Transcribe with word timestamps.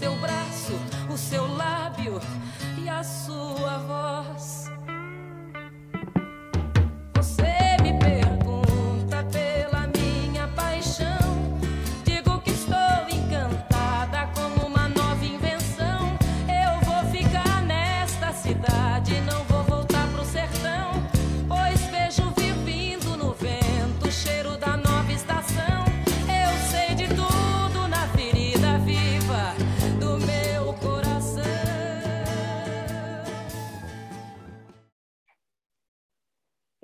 seu 0.00 0.16
braço, 0.16 0.72
o 1.12 1.18
seu 1.18 1.46
lábio 1.46 2.18
e 2.82 2.88
a 2.88 3.04
sua 3.04 3.76
voz. 3.80 4.49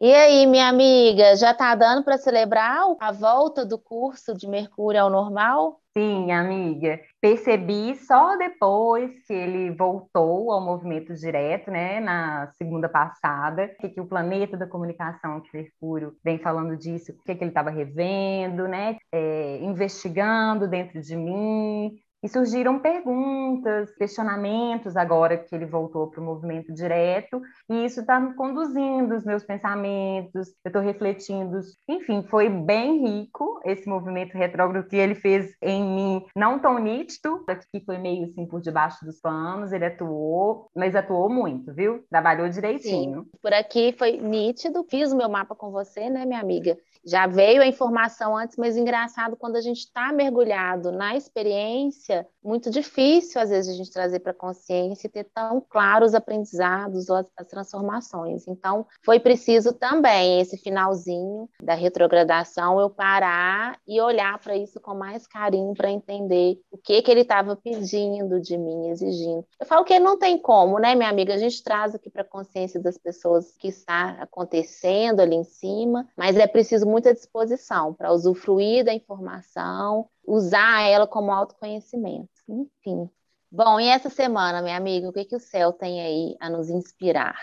E 0.06 0.14
aí, 0.14 0.46
minha 0.46 0.68
amiga, 0.68 1.34
já 1.34 1.50
está 1.50 1.74
dando 1.74 2.04
para 2.04 2.16
celebrar 2.16 2.84
a 3.00 3.10
volta 3.10 3.66
do 3.66 3.76
curso 3.76 4.36
de 4.36 4.46
Mercúrio 4.46 5.02
ao 5.02 5.10
normal? 5.10 5.80
Sim, 5.98 6.30
amiga. 6.30 7.00
Percebi 7.20 7.96
só 7.96 8.36
depois 8.36 9.10
que 9.26 9.32
ele 9.32 9.72
voltou 9.72 10.52
ao 10.52 10.60
movimento 10.60 11.12
direto, 11.12 11.72
né, 11.72 11.98
na 11.98 12.52
segunda 12.52 12.88
passada, 12.88 13.66
que, 13.80 13.88
que 13.88 14.00
o 14.00 14.06
planeta 14.06 14.56
da 14.56 14.68
comunicação, 14.68 15.40
que 15.40 15.56
Mercúrio 15.56 16.14
vem 16.22 16.38
falando 16.38 16.76
disso, 16.76 17.10
o 17.10 17.24
que, 17.24 17.34
que 17.34 17.42
ele 17.42 17.50
estava 17.50 17.70
revendo, 17.70 18.68
né, 18.68 18.98
é, 19.10 19.58
investigando 19.60 20.68
dentro 20.68 21.00
de 21.00 21.16
mim, 21.16 21.98
E 22.26 22.28
surgiram 22.28 22.80
perguntas, 22.80 23.94
questionamentos 23.94 24.96
agora 24.96 25.38
que 25.38 25.54
ele 25.54 25.64
voltou 25.64 26.08
para 26.08 26.20
o 26.20 26.24
movimento 26.24 26.72
direto, 26.72 27.40
e 27.70 27.84
isso 27.84 28.00
está 28.00 28.20
conduzindo 28.34 29.14
os 29.14 29.24
meus 29.24 29.44
pensamentos, 29.44 30.48
eu 30.64 30.68
estou 30.68 30.82
refletindo. 30.82 31.60
Enfim, 31.88 32.24
foi 32.28 32.48
bem 32.48 33.06
rico 33.06 33.60
esse 33.64 33.88
movimento 33.88 34.36
retrógrado 34.36 34.88
que 34.88 34.96
ele 34.96 35.14
fez 35.14 35.54
em 35.62 35.84
mim, 35.84 36.26
não 36.34 36.58
tão 36.58 36.80
nítido, 36.80 37.44
que 37.70 37.78
foi 37.84 37.96
meio 37.96 38.24
assim 38.24 38.44
por 38.44 38.60
debaixo 38.60 39.04
dos 39.04 39.20
panos, 39.20 39.72
ele 39.72 39.84
atuou, 39.84 40.68
mas 40.74 40.96
atuou 40.96 41.28
muito, 41.28 41.72
viu? 41.72 42.04
Trabalhou 42.10 42.48
direitinho. 42.48 43.22
Sim. 43.22 43.30
Por 43.40 43.52
aqui 43.52 43.94
foi 43.96 44.16
nítido, 44.16 44.84
fiz 44.90 45.12
o 45.12 45.16
meu 45.16 45.28
mapa 45.28 45.54
com 45.54 45.70
você, 45.70 46.10
né, 46.10 46.26
minha 46.26 46.40
amiga? 46.40 46.76
Já 47.06 47.28
veio 47.28 47.62
a 47.62 47.66
informação 47.66 48.36
antes, 48.36 48.56
mas 48.56 48.76
engraçado, 48.76 49.36
quando 49.36 49.54
a 49.54 49.60
gente 49.60 49.78
está 49.78 50.12
mergulhado 50.12 50.90
na 50.90 51.16
experiência, 51.16 52.26
muito 52.46 52.70
difícil 52.70 53.40
às 53.40 53.50
vezes 53.50 53.74
a 53.74 53.76
gente 53.76 53.90
trazer 53.90 54.20
para 54.20 54.30
a 54.30 54.34
consciência 54.34 55.06
e 55.06 55.10
ter 55.10 55.24
tão 55.24 55.60
claros 55.60 56.06
os 56.06 56.14
aprendizados 56.14 57.08
ou 57.08 57.16
as, 57.16 57.26
as, 57.36 57.46
transformações. 57.48 58.46
Então, 58.46 58.86
foi 59.04 59.18
preciso 59.18 59.72
também, 59.72 60.40
esse 60.40 60.56
finalzinho 60.56 61.48
da 61.60 61.74
retrogradação, 61.74 62.78
eu 62.78 62.88
parar 62.88 63.78
e 63.86 64.00
olhar 64.00 64.38
para 64.38 64.56
isso 64.56 64.80
com 64.80 64.94
mais 64.94 65.26
carinho 65.26 65.74
para 65.74 65.90
entender 65.90 66.60
o 66.70 66.78
que, 66.78 67.02
que 67.02 67.10
ele 67.10 67.22
estava 67.22 67.56
pedindo 67.56 68.40
de 68.40 68.56
mim, 68.56 68.88
exigindo. 68.88 69.44
Eu 69.58 69.66
falo 69.66 69.84
que 69.84 69.98
não 69.98 70.18
tem 70.18 70.38
como, 70.38 70.78
né, 70.78 70.94
minha 70.94 71.10
amiga? 71.10 71.34
A 71.34 71.38
gente 71.38 71.62
traz 71.62 71.94
aqui 71.94 72.08
para 72.08 72.22
a 72.22 72.24
consciência 72.24 72.80
das 72.80 72.96
pessoas 72.96 73.56
que 73.58 73.68
está 73.68 74.10
acontecendo 74.20 75.20
ali 75.20 75.34
em 75.34 75.44
cima, 75.44 76.06
mas 76.16 76.36
é 76.36 76.46
preciso 76.46 76.86
muita 76.86 77.12
disposição 77.12 77.92
para 77.92 78.12
usufruir 78.12 78.84
da 78.84 78.94
informação, 78.94 80.06
usar 80.26 80.82
ela 80.82 81.06
como 81.06 81.32
autoconhecimento. 81.32 82.28
Enfim. 82.48 83.08
Bom, 83.50 83.78
e 83.78 83.88
essa 83.88 84.10
semana, 84.10 84.60
minha 84.60 84.76
amiga, 84.76 85.08
o 85.08 85.12
que, 85.12 85.24
que 85.24 85.36
o 85.36 85.40
céu 85.40 85.72
tem 85.72 86.00
aí 86.00 86.36
a 86.40 86.50
nos 86.50 86.68
inspirar? 86.68 87.36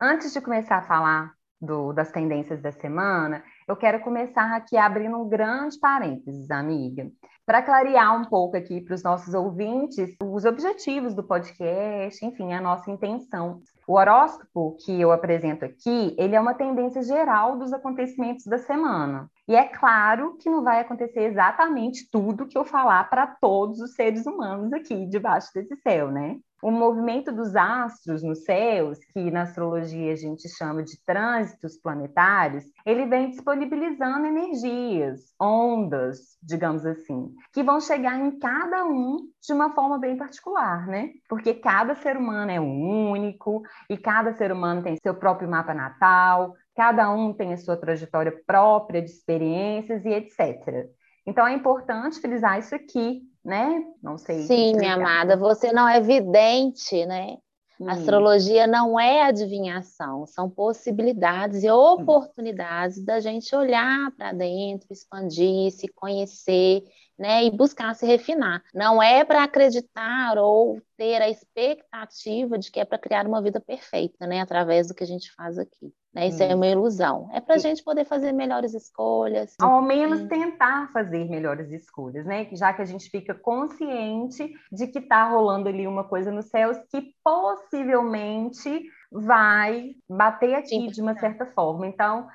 Antes 0.00 0.32
de 0.32 0.40
começar 0.40 0.78
a 0.78 0.82
falar 0.82 1.34
do, 1.60 1.92
das 1.92 2.10
tendências 2.10 2.60
da 2.60 2.72
semana, 2.72 3.44
eu 3.68 3.76
quero 3.76 4.00
começar 4.00 4.56
aqui 4.56 4.76
abrindo 4.76 5.16
um 5.16 5.28
grande 5.28 5.78
parênteses, 5.78 6.50
amiga, 6.50 7.08
para 7.46 7.62
clarear 7.62 8.20
um 8.20 8.24
pouco 8.24 8.56
aqui 8.56 8.80
para 8.80 8.94
os 8.94 9.02
nossos 9.02 9.34
ouvintes 9.34 10.16
os 10.22 10.44
objetivos 10.44 11.14
do 11.14 11.22
podcast, 11.22 12.24
enfim, 12.24 12.52
a 12.52 12.60
nossa 12.60 12.90
intenção. 12.90 13.60
O 13.86 13.94
horóscopo 13.94 14.76
que 14.84 15.00
eu 15.00 15.12
apresento 15.12 15.64
aqui, 15.64 16.14
ele 16.18 16.34
é 16.34 16.40
uma 16.40 16.54
tendência 16.54 17.02
geral 17.02 17.58
dos 17.58 17.72
acontecimentos 17.72 18.46
da 18.46 18.58
semana. 18.58 19.30
E 19.52 19.54
é 19.54 19.68
claro 19.68 20.38
que 20.38 20.48
não 20.48 20.64
vai 20.64 20.80
acontecer 20.80 21.24
exatamente 21.24 22.08
tudo 22.10 22.46
que 22.46 22.56
eu 22.56 22.64
falar 22.64 23.10
para 23.10 23.26
todos 23.26 23.80
os 23.80 23.94
seres 23.94 24.24
humanos 24.24 24.72
aqui 24.72 25.04
debaixo 25.04 25.50
desse 25.54 25.76
céu, 25.76 26.10
né? 26.10 26.38
O 26.62 26.70
movimento 26.70 27.30
dos 27.30 27.54
astros 27.54 28.22
nos 28.22 28.44
céus, 28.44 28.98
que 29.12 29.30
na 29.30 29.42
astrologia 29.42 30.12
a 30.12 30.16
gente 30.16 30.48
chama 30.48 30.82
de 30.82 30.96
trânsitos 31.04 31.76
planetários, 31.76 32.64
ele 32.86 33.04
vem 33.04 33.28
disponibilizando 33.28 34.24
energias, 34.24 35.34
ondas, 35.38 36.38
digamos 36.42 36.86
assim, 36.86 37.34
que 37.52 37.62
vão 37.62 37.78
chegar 37.78 38.18
em 38.18 38.38
cada 38.38 38.86
um 38.86 39.28
de 39.44 39.52
uma 39.52 39.74
forma 39.74 39.98
bem 39.98 40.16
particular, 40.16 40.86
né? 40.86 41.10
Porque 41.28 41.52
cada 41.52 41.94
ser 41.96 42.16
humano 42.16 42.50
é 42.50 42.60
único 42.60 43.62
e 43.90 43.98
cada 43.98 44.32
ser 44.32 44.50
humano 44.50 44.82
tem 44.82 44.96
seu 45.02 45.14
próprio 45.14 45.50
mapa 45.50 45.74
natal, 45.74 46.54
cada 46.74 47.10
um 47.12 47.32
tem 47.32 47.52
a 47.52 47.56
sua 47.56 47.76
trajetória 47.76 48.32
própria 48.46 49.02
de 49.02 49.10
experiências 49.10 50.04
e 50.04 50.10
etc. 50.10 50.88
Então 51.26 51.46
é 51.46 51.54
importante 51.54 52.20
frisar 52.20 52.58
isso 52.58 52.74
aqui, 52.74 53.22
né? 53.44 53.82
Não 54.02 54.18
sei. 54.18 54.42
Sim, 54.42 54.76
minha 54.76 54.94
amada, 54.94 55.36
você 55.36 55.72
não 55.72 55.88
é 55.88 56.00
vidente, 56.00 57.04
né? 57.06 57.36
Hum. 57.80 57.88
Astrologia 57.88 58.66
não 58.66 58.98
é 58.98 59.22
adivinhação, 59.22 60.26
são 60.26 60.48
possibilidades 60.48 61.64
e 61.64 61.70
oportunidades 61.70 62.98
hum. 62.98 63.04
da 63.04 63.20
gente 63.20 63.54
olhar 63.54 64.10
para 64.16 64.32
dentro, 64.32 64.86
expandir, 64.90 65.72
se 65.72 65.88
conhecer, 65.88 66.84
né, 67.22 67.44
e 67.44 67.50
buscar 67.52 67.94
se 67.94 68.04
refinar. 68.04 68.64
Não 68.74 69.00
é 69.00 69.24
para 69.24 69.44
acreditar 69.44 70.36
ou 70.36 70.82
ter 70.96 71.22
a 71.22 71.30
expectativa 71.30 72.58
de 72.58 72.68
que 72.68 72.80
é 72.80 72.84
para 72.84 72.98
criar 72.98 73.28
uma 73.28 73.40
vida 73.40 73.60
perfeita, 73.60 74.26
né, 74.26 74.40
através 74.40 74.88
do 74.88 74.94
que 74.94 75.04
a 75.04 75.06
gente 75.06 75.32
faz 75.32 75.56
aqui. 75.56 75.94
Né? 76.12 76.26
Isso 76.26 76.42
hum. 76.42 76.46
é 76.50 76.54
uma 76.56 76.66
ilusão. 76.66 77.30
É 77.32 77.40
para 77.40 77.54
a 77.54 77.58
gente 77.58 77.82
poder 77.84 78.04
fazer 78.04 78.32
melhores 78.32 78.74
escolhas. 78.74 79.54
Ao 79.60 79.80
menos 79.80 80.26
tentar 80.28 80.90
fazer 80.92 81.24
melhores 81.30 81.70
escolhas, 81.70 82.26
né? 82.26 82.48
Já 82.52 82.72
que 82.72 82.82
a 82.82 82.84
gente 82.84 83.08
fica 83.08 83.34
consciente 83.34 84.52
de 84.70 84.88
que 84.88 84.98
está 84.98 85.28
rolando 85.30 85.68
ali 85.68 85.86
uma 85.86 86.04
coisa 86.04 86.32
nos 86.32 86.46
céus 86.46 86.76
que 86.90 87.14
possivelmente 87.24 88.82
vai 89.10 89.94
bater 90.08 90.54
aqui 90.54 90.68
Sim. 90.68 90.88
de 90.88 91.00
uma 91.00 91.14
certa 91.14 91.46
forma. 91.46 91.86
Então, 91.86 92.26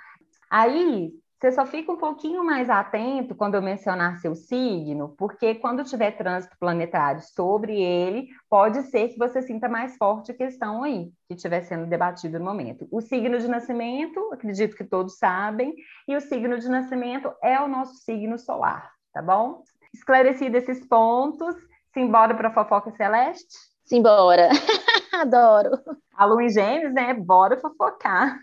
aí 0.50 1.12
você 1.40 1.52
só 1.52 1.68
fica 1.68 1.92
um 1.92 1.98
pouquinho 1.98 2.44
mais 2.44 2.68
atento 2.68 3.36
quando 3.36 3.54
eu 3.54 3.62
mencionar 3.62 4.18
seu 4.18 4.34
signo, 4.34 5.10
porque 5.18 5.54
quando 5.56 5.84
tiver 5.84 6.12
trânsito 6.12 6.58
planetário 6.60 7.22
sobre 7.22 7.80
ele, 7.80 8.30
pode 8.50 8.82
ser 8.84 9.10
que 9.10 9.20
você 9.20 9.44
sinta 9.44 9.70
mais 9.70 9.96
forte 9.98 10.32
a 10.32 10.36
questão 10.36 10.82
aí, 10.82 11.12
que 11.28 11.36
estiver 11.36 11.62
sendo 11.62 11.86
debatido 11.86 12.40
no 12.40 12.46
momento. 12.46 12.88
O 12.92 13.02
signo 13.02 13.38
de 13.38 13.48
nascimento, 13.48 14.20
acredito 14.34 14.76
que 14.76 14.84
todos 14.84 15.20
sabem, 15.20 15.76
e 16.08 16.16
o 16.16 16.22
signo 16.22 16.58
de 16.58 16.68
nascimento 16.68 17.32
é 17.44 17.60
o 17.62 17.68
nosso 17.68 17.94
signo 17.98 18.40
solar, 18.40 18.92
tá 19.14 19.22
bom? 19.22 19.62
Esclarecido 19.94 20.58
esses 20.58 20.84
pontos, 20.88 21.56
simbora 21.94 22.34
para 22.34 22.48
a 22.48 22.54
fofoca 22.54 22.90
celeste? 22.92 23.56
Simbora. 23.86 24.50
Adoro. 25.14 25.80
A 26.16 26.26
lua 26.26 26.44
em 26.44 26.50
gêmeos, 26.50 26.94
né? 26.94 27.14
Bora 27.14 27.60
fofocar. 27.60 28.40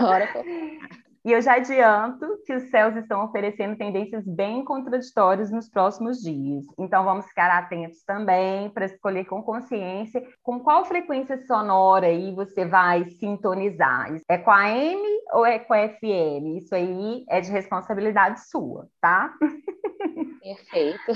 Bora 0.00 0.26
fofocar. 0.28 0.96
E 1.26 1.32
eu 1.32 1.42
já 1.42 1.54
adianto 1.54 2.40
que 2.46 2.54
os 2.54 2.70
céus 2.70 2.94
estão 2.94 3.24
oferecendo 3.24 3.76
tendências 3.76 4.24
bem 4.24 4.64
contraditórias 4.64 5.50
nos 5.50 5.68
próximos 5.68 6.18
dias. 6.18 6.64
Então 6.78 7.02
vamos 7.02 7.26
ficar 7.26 7.50
atentos 7.50 8.04
também 8.04 8.70
para 8.70 8.86
escolher 8.86 9.24
com 9.24 9.42
consciência 9.42 10.24
com 10.40 10.60
qual 10.60 10.84
frequência 10.84 11.44
sonora 11.44 12.06
aí 12.06 12.32
você 12.32 12.64
vai 12.64 13.10
sintonizar. 13.10 14.16
É 14.30 14.38
com 14.38 14.52
a 14.52 14.70
M 14.70 15.02
ou 15.32 15.44
é 15.44 15.58
com 15.58 15.74
a 15.74 15.88
FM? 15.88 16.62
Isso 16.62 16.72
aí 16.72 17.24
é 17.28 17.40
de 17.40 17.50
responsabilidade 17.50 18.48
sua, 18.48 18.86
tá? 19.00 19.34
Perfeito. 20.40 21.12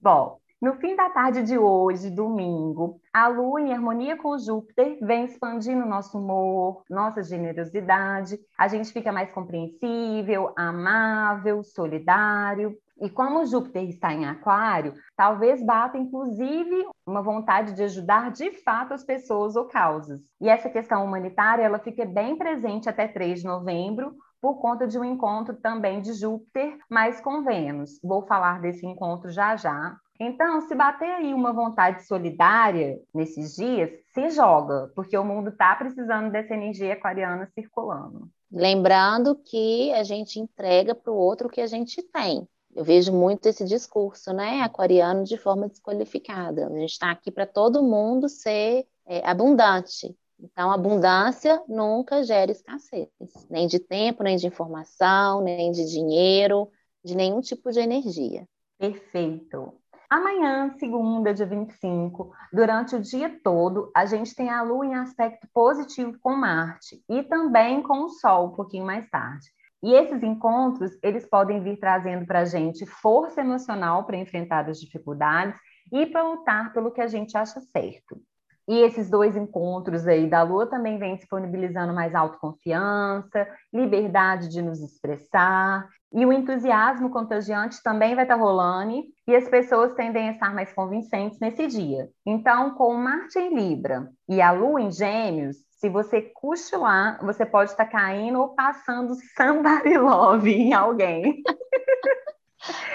Bom, 0.00 0.38
no 0.62 0.74
fim 0.74 0.94
da 0.94 1.10
tarde 1.10 1.42
de 1.42 1.58
hoje, 1.58 2.08
domingo, 2.08 3.00
a 3.12 3.26
Lua, 3.26 3.60
em 3.60 3.72
harmonia 3.72 4.16
com 4.16 4.38
Júpiter, 4.38 4.96
vem 5.02 5.24
expandindo 5.24 5.84
nosso 5.84 6.16
humor, 6.16 6.84
nossa 6.88 7.20
generosidade. 7.20 8.38
A 8.56 8.68
gente 8.68 8.92
fica 8.92 9.10
mais 9.10 9.28
compreensível, 9.32 10.52
amável, 10.56 11.64
solidário. 11.64 12.78
E 13.00 13.10
como 13.10 13.44
Júpiter 13.44 13.88
está 13.88 14.12
em 14.14 14.24
Aquário, 14.24 14.94
talvez 15.16 15.60
bata 15.66 15.98
inclusive 15.98 16.86
uma 17.04 17.22
vontade 17.22 17.72
de 17.72 17.82
ajudar 17.82 18.30
de 18.30 18.52
fato 18.62 18.94
as 18.94 19.02
pessoas 19.02 19.56
ou 19.56 19.64
causas. 19.64 20.20
E 20.40 20.48
essa 20.48 20.70
questão 20.70 21.04
humanitária, 21.04 21.64
ela 21.64 21.80
fica 21.80 22.06
bem 22.06 22.38
presente 22.38 22.88
até 22.88 23.08
3 23.08 23.40
de 23.40 23.46
novembro, 23.46 24.14
por 24.40 24.60
conta 24.60 24.86
de 24.86 24.98
um 24.98 25.04
encontro 25.04 25.56
também 25.56 26.00
de 26.00 26.12
Júpiter, 26.12 26.76
mas 26.88 27.20
com 27.20 27.42
Vênus. 27.42 28.00
Vou 28.02 28.26
falar 28.26 28.60
desse 28.60 28.86
encontro 28.86 29.30
já 29.30 29.56
já. 29.56 29.96
Então, 30.24 30.60
se 30.62 30.74
bater 30.74 31.10
aí 31.10 31.34
uma 31.34 31.52
vontade 31.52 32.06
solidária 32.06 33.00
nesses 33.12 33.56
dias, 33.56 33.90
se 34.14 34.30
joga, 34.30 34.92
porque 34.94 35.18
o 35.18 35.24
mundo 35.24 35.50
está 35.50 35.74
precisando 35.74 36.30
dessa 36.30 36.54
energia 36.54 36.92
aquariana 36.92 37.50
circulando. 37.52 38.30
Lembrando 38.50 39.34
que 39.34 39.92
a 39.92 40.04
gente 40.04 40.38
entrega 40.38 40.94
para 40.94 41.12
o 41.12 41.16
outro 41.16 41.48
o 41.48 41.50
que 41.50 41.60
a 41.60 41.66
gente 41.66 42.00
tem. 42.02 42.46
Eu 42.74 42.84
vejo 42.84 43.12
muito 43.12 43.48
esse 43.48 43.64
discurso, 43.64 44.32
né, 44.32 44.60
aquariano, 44.60 45.24
de 45.24 45.36
forma 45.36 45.68
desqualificada. 45.68 46.68
A 46.68 46.78
gente 46.78 46.92
está 46.92 47.10
aqui 47.10 47.30
para 47.30 47.46
todo 47.46 47.82
mundo 47.82 48.28
ser 48.28 48.86
é, 49.06 49.26
abundante. 49.28 50.16
Então, 50.38 50.70
abundância 50.70 51.60
nunca 51.66 52.22
gera 52.22 52.52
escassez, 52.52 53.08
nem 53.50 53.66
de 53.66 53.80
tempo, 53.80 54.22
nem 54.22 54.36
de 54.36 54.46
informação, 54.46 55.40
nem 55.40 55.72
de 55.72 55.84
dinheiro, 55.84 56.70
de 57.04 57.16
nenhum 57.16 57.40
tipo 57.40 57.72
de 57.72 57.80
energia. 57.80 58.46
Perfeito. 58.78 59.81
Amanhã, 60.12 60.68
segunda, 60.78 61.32
dia 61.32 61.46
25, 61.46 62.34
durante 62.52 62.94
o 62.94 63.00
dia 63.00 63.40
todo, 63.42 63.90
a 63.96 64.04
gente 64.04 64.34
tem 64.34 64.50
a 64.50 64.60
Lua 64.60 64.84
em 64.84 64.94
aspecto 64.94 65.48
positivo 65.54 66.18
com 66.20 66.36
Marte 66.36 67.02
e 67.08 67.22
também 67.22 67.82
com 67.82 68.04
o 68.04 68.10
Sol, 68.10 68.48
um 68.48 68.54
pouquinho 68.54 68.84
mais 68.84 69.08
tarde. 69.08 69.46
E 69.82 69.94
esses 69.94 70.22
encontros, 70.22 70.92
eles 71.02 71.26
podem 71.26 71.62
vir 71.62 71.78
trazendo 71.78 72.26
para 72.26 72.40
a 72.40 72.44
gente 72.44 72.84
força 72.84 73.40
emocional 73.40 74.04
para 74.04 74.18
enfrentar 74.18 74.68
as 74.68 74.78
dificuldades 74.78 75.58
e 75.90 76.04
para 76.04 76.28
lutar 76.28 76.74
pelo 76.74 76.92
que 76.92 77.00
a 77.00 77.06
gente 77.06 77.34
acha 77.34 77.58
certo. 77.62 78.20
E 78.68 78.80
esses 78.80 79.10
dois 79.10 79.36
encontros 79.36 80.06
aí 80.06 80.28
da 80.28 80.42
Lua 80.42 80.66
também 80.66 80.98
vem 80.98 81.16
disponibilizando 81.16 81.92
mais 81.92 82.14
autoconfiança, 82.14 83.46
liberdade 83.72 84.48
de 84.48 84.62
nos 84.62 84.80
expressar, 84.80 85.88
e 86.14 86.26
o 86.26 86.32
entusiasmo 86.32 87.10
contagiante 87.10 87.82
também 87.82 88.14
vai 88.14 88.24
estar 88.24 88.36
rolando, 88.36 89.02
e 89.26 89.34
as 89.34 89.48
pessoas 89.48 89.94
tendem 89.94 90.28
a 90.28 90.32
estar 90.32 90.54
mais 90.54 90.72
convincentes 90.72 91.38
nesse 91.40 91.66
dia. 91.66 92.08
Então, 92.24 92.74
com 92.74 92.94
Marte 92.94 93.38
em 93.38 93.54
Libra 93.54 94.08
e 94.28 94.40
a 94.40 94.52
Lua 94.52 94.80
em 94.80 94.90
Gêmeos, 94.90 95.56
se 95.70 95.88
você 95.88 96.22
cochilar, 96.22 97.18
você 97.24 97.44
pode 97.44 97.70
estar 97.70 97.86
caindo 97.86 98.38
ou 98.40 98.54
passando 98.54 99.14
somebody 99.36 99.96
love 99.98 100.52
em 100.52 100.72
alguém. 100.72 101.42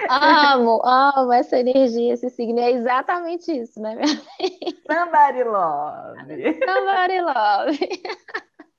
Amo, 0.10 0.82
amo 0.84 1.34
essa 1.34 1.58
energia, 1.58 2.14
esse 2.14 2.30
signo. 2.30 2.60
É 2.60 2.72
exatamente 2.72 3.52
isso, 3.52 3.80
né, 3.82 3.96
minha 3.96 4.08
Somebody 4.88 5.44
love. 5.44 6.20
Somebody 6.66 7.22
love. 7.22 8.02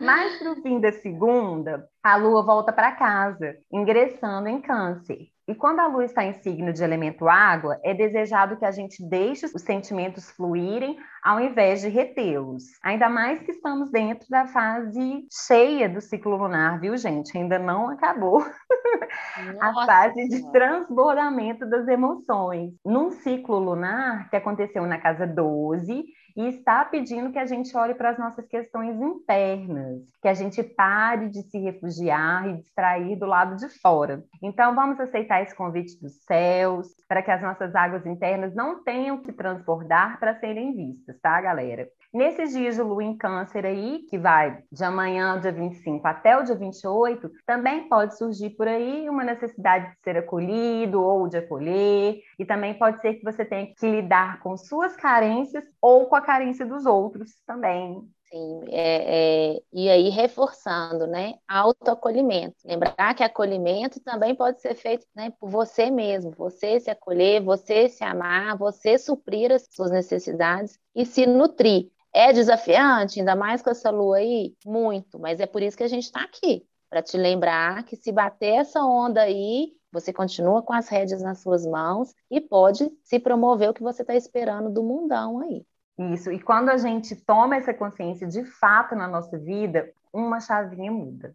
Mais 0.01 0.39
para 0.39 0.53
o 0.53 0.63
fim 0.63 0.81
da 0.81 0.93
segunda, 0.93 1.89
a 2.03 2.17
Lua 2.17 2.43
volta 2.43 2.73
para 2.73 2.93
casa, 2.93 3.57
ingressando 3.71 4.49
em 4.49 4.61
Câncer. 4.61 5.29
E 5.49 5.55
quando 5.55 5.81
a 5.81 5.87
lua 5.87 6.05
está 6.05 6.23
em 6.23 6.35
signo 6.35 6.75
de 6.75 6.85
elemento 6.85 7.27
água, 7.27 7.81
é 7.83 7.95
desejado 7.95 8.59
que 8.59 8.67
a 8.67 8.71
gente 8.71 9.03
deixe 9.03 9.47
os 9.47 9.63
sentimentos 9.63 10.31
fluírem 10.31 10.99
ao 11.25 11.41
invés 11.41 11.81
de 11.81 11.89
retê-los. 11.89 12.65
Ainda 12.83 13.09
mais 13.09 13.41
que 13.41 13.53
estamos 13.53 13.91
dentro 13.91 14.29
da 14.29 14.47
fase 14.47 15.27
cheia 15.33 15.89
do 15.89 16.03
ciclo 16.03 16.37
lunar, 16.37 16.79
viu, 16.79 16.95
gente? 16.99 17.37
Ainda 17.37 17.59
não 17.59 17.89
acabou 17.89 18.45
a 19.59 19.87
fase 19.87 20.29
de 20.29 20.53
transbordamento 20.53 21.65
das 21.65 21.89
emoções. 21.89 22.75
Num 22.85 23.11
ciclo 23.11 23.59
lunar 23.59 24.29
que 24.29 24.37
aconteceu 24.37 24.87
na 24.87 24.99
casa 24.99 25.27
12 25.27 26.05
e 26.39 26.47
está 26.47 26.85
pedindo 26.85 27.33
que 27.33 27.39
a 27.39 27.47
gente 27.47 27.77
olhe 27.77 27.95
para 27.95 28.11
as 28.11 28.19
nossas 28.19 28.47
questões 28.47 28.95
internas, 29.01 30.05
que 30.23 30.29
a 30.29 30.35
gente 30.35 30.63
pare 30.63 31.29
de 31.29 31.43
se 31.43 31.59
refugiar 31.59 32.49
e 32.49 32.59
distrair 32.59 33.17
do 33.17 33.27
lado 33.27 33.57
de 33.57 33.69
fora. 33.81 34.23
Então, 34.41 34.73
vamos 34.73 35.01
aceitar 35.01 35.43
esse 35.43 35.53
convite 35.57 36.01
dos 36.01 36.15
céus, 36.23 36.87
para 37.09 37.23
que 37.23 37.31
as 37.33 37.43
nossas 37.43 37.75
águas 37.75 38.07
internas 38.07 38.55
não 38.55 38.85
tenham 38.85 39.19
que 39.21 39.33
transbordar 39.33 40.21
para 40.21 40.39
serem 40.39 40.77
vistas, 40.77 41.19
tá, 41.21 41.41
galera? 41.41 41.89
Nesses 42.15 42.53
dias 42.53 42.77
de 42.77 42.83
lua 42.83 43.03
em 43.03 43.17
câncer 43.17 43.67
aí, 43.67 44.07
que 44.09 44.17
vai 44.17 44.63
de 44.71 44.85
amanhã, 44.85 45.39
dia 45.41 45.53
25, 45.53 46.07
até 46.07 46.39
o 46.39 46.45
dia 46.45 46.55
28, 46.55 47.31
também 47.45 47.89
pode 47.89 48.17
surgir 48.17 48.51
por 48.51 48.67
aí 48.69 49.11
uma 49.11 49.25
necessidade 49.25 49.91
de 49.91 50.01
ser 50.03 50.17
acolhido 50.17 51.03
ou 51.03 51.29
de 51.29 51.37
acolher, 51.37 52.21
e 52.39 52.45
também 52.47 52.75
pode 52.75 53.01
ser 53.01 53.15
que 53.15 53.25
você 53.25 53.45
tenha 53.45 53.67
que 53.75 53.87
lidar 53.87 54.41
com 54.41 54.57
suas 54.57 54.97
carências 54.97 55.65
ou 55.83 56.07
com 56.07 56.17
a 56.17 56.28
carência 56.29 56.67
dos 56.67 56.85
outros 56.85 57.41
também. 57.47 58.07
Sim, 58.31 58.61
é, 58.69 59.55
é, 59.55 59.63
e 59.73 59.89
aí 59.89 60.11
reforçando, 60.11 61.07
né? 61.07 61.37
Autoacolhimento. 61.49 62.57
Lembrar 62.67 63.15
que 63.15 63.25
acolhimento 63.25 63.99
também 64.01 64.35
pode 64.35 64.61
ser 64.61 64.75
feito 64.75 65.07
né, 65.17 65.33
por 65.41 65.49
você 65.49 65.91
mesmo, 65.91 66.31
você 66.33 66.79
se 66.79 66.91
acolher, 66.91 67.43
você 67.43 67.89
se 67.89 68.05
amar, 68.05 68.59
você 68.59 68.99
suprir 68.99 69.51
as 69.51 69.67
suas 69.71 69.91
necessidades 69.91 70.79
e 70.95 71.07
se 71.07 71.25
nutrir. 71.25 71.91
É 72.13 72.31
desafiante, 72.31 73.21
ainda 73.21 73.35
mais 73.35 73.63
com 73.63 73.71
essa 73.71 73.89
lua 73.91 74.19
aí? 74.19 74.55
Muito, 74.67 75.19
mas 75.19 75.41
é 75.41 75.47
por 75.47 75.63
isso 75.63 75.79
que 75.79 75.85
a 75.85 75.89
gente 75.89 76.05
está 76.05 76.21
aqui 76.21 76.67
para 76.91 77.03
te 77.03 77.17
lembrar 77.17 77.85
que 77.85 77.97
se 77.97 78.13
bater 78.13 78.57
essa 78.57 78.83
onda 78.85 79.23
aí, 79.23 79.73
você 79.91 80.13
continua 80.13 80.63
com 80.63 80.75
as 80.75 80.89
rédeas 80.89 81.23
nas 81.23 81.41
suas 81.41 81.65
mãos 81.65 82.15
e 82.31 82.39
pode 82.39 82.91
se 83.03 83.19
promover 83.19 83.71
o 83.71 83.75
que 83.75 83.83
você 83.83 84.03
está 84.03 84.15
esperando 84.15 84.71
do 84.71 84.83
mundão 84.83 85.41
aí. 85.41 85.65
Isso, 85.99 86.31
e 86.31 86.39
quando 86.41 86.69
a 86.69 86.77
gente 86.77 87.17
toma 87.17 87.57
essa 87.57 87.75
consciência 87.75 88.27
de 88.27 88.45
fato 88.45 88.95
na 88.95 89.09
nossa 89.09 89.37
vida, 89.37 89.93
uma 90.13 90.39
chavinha 90.39 90.93
muda. 90.93 91.35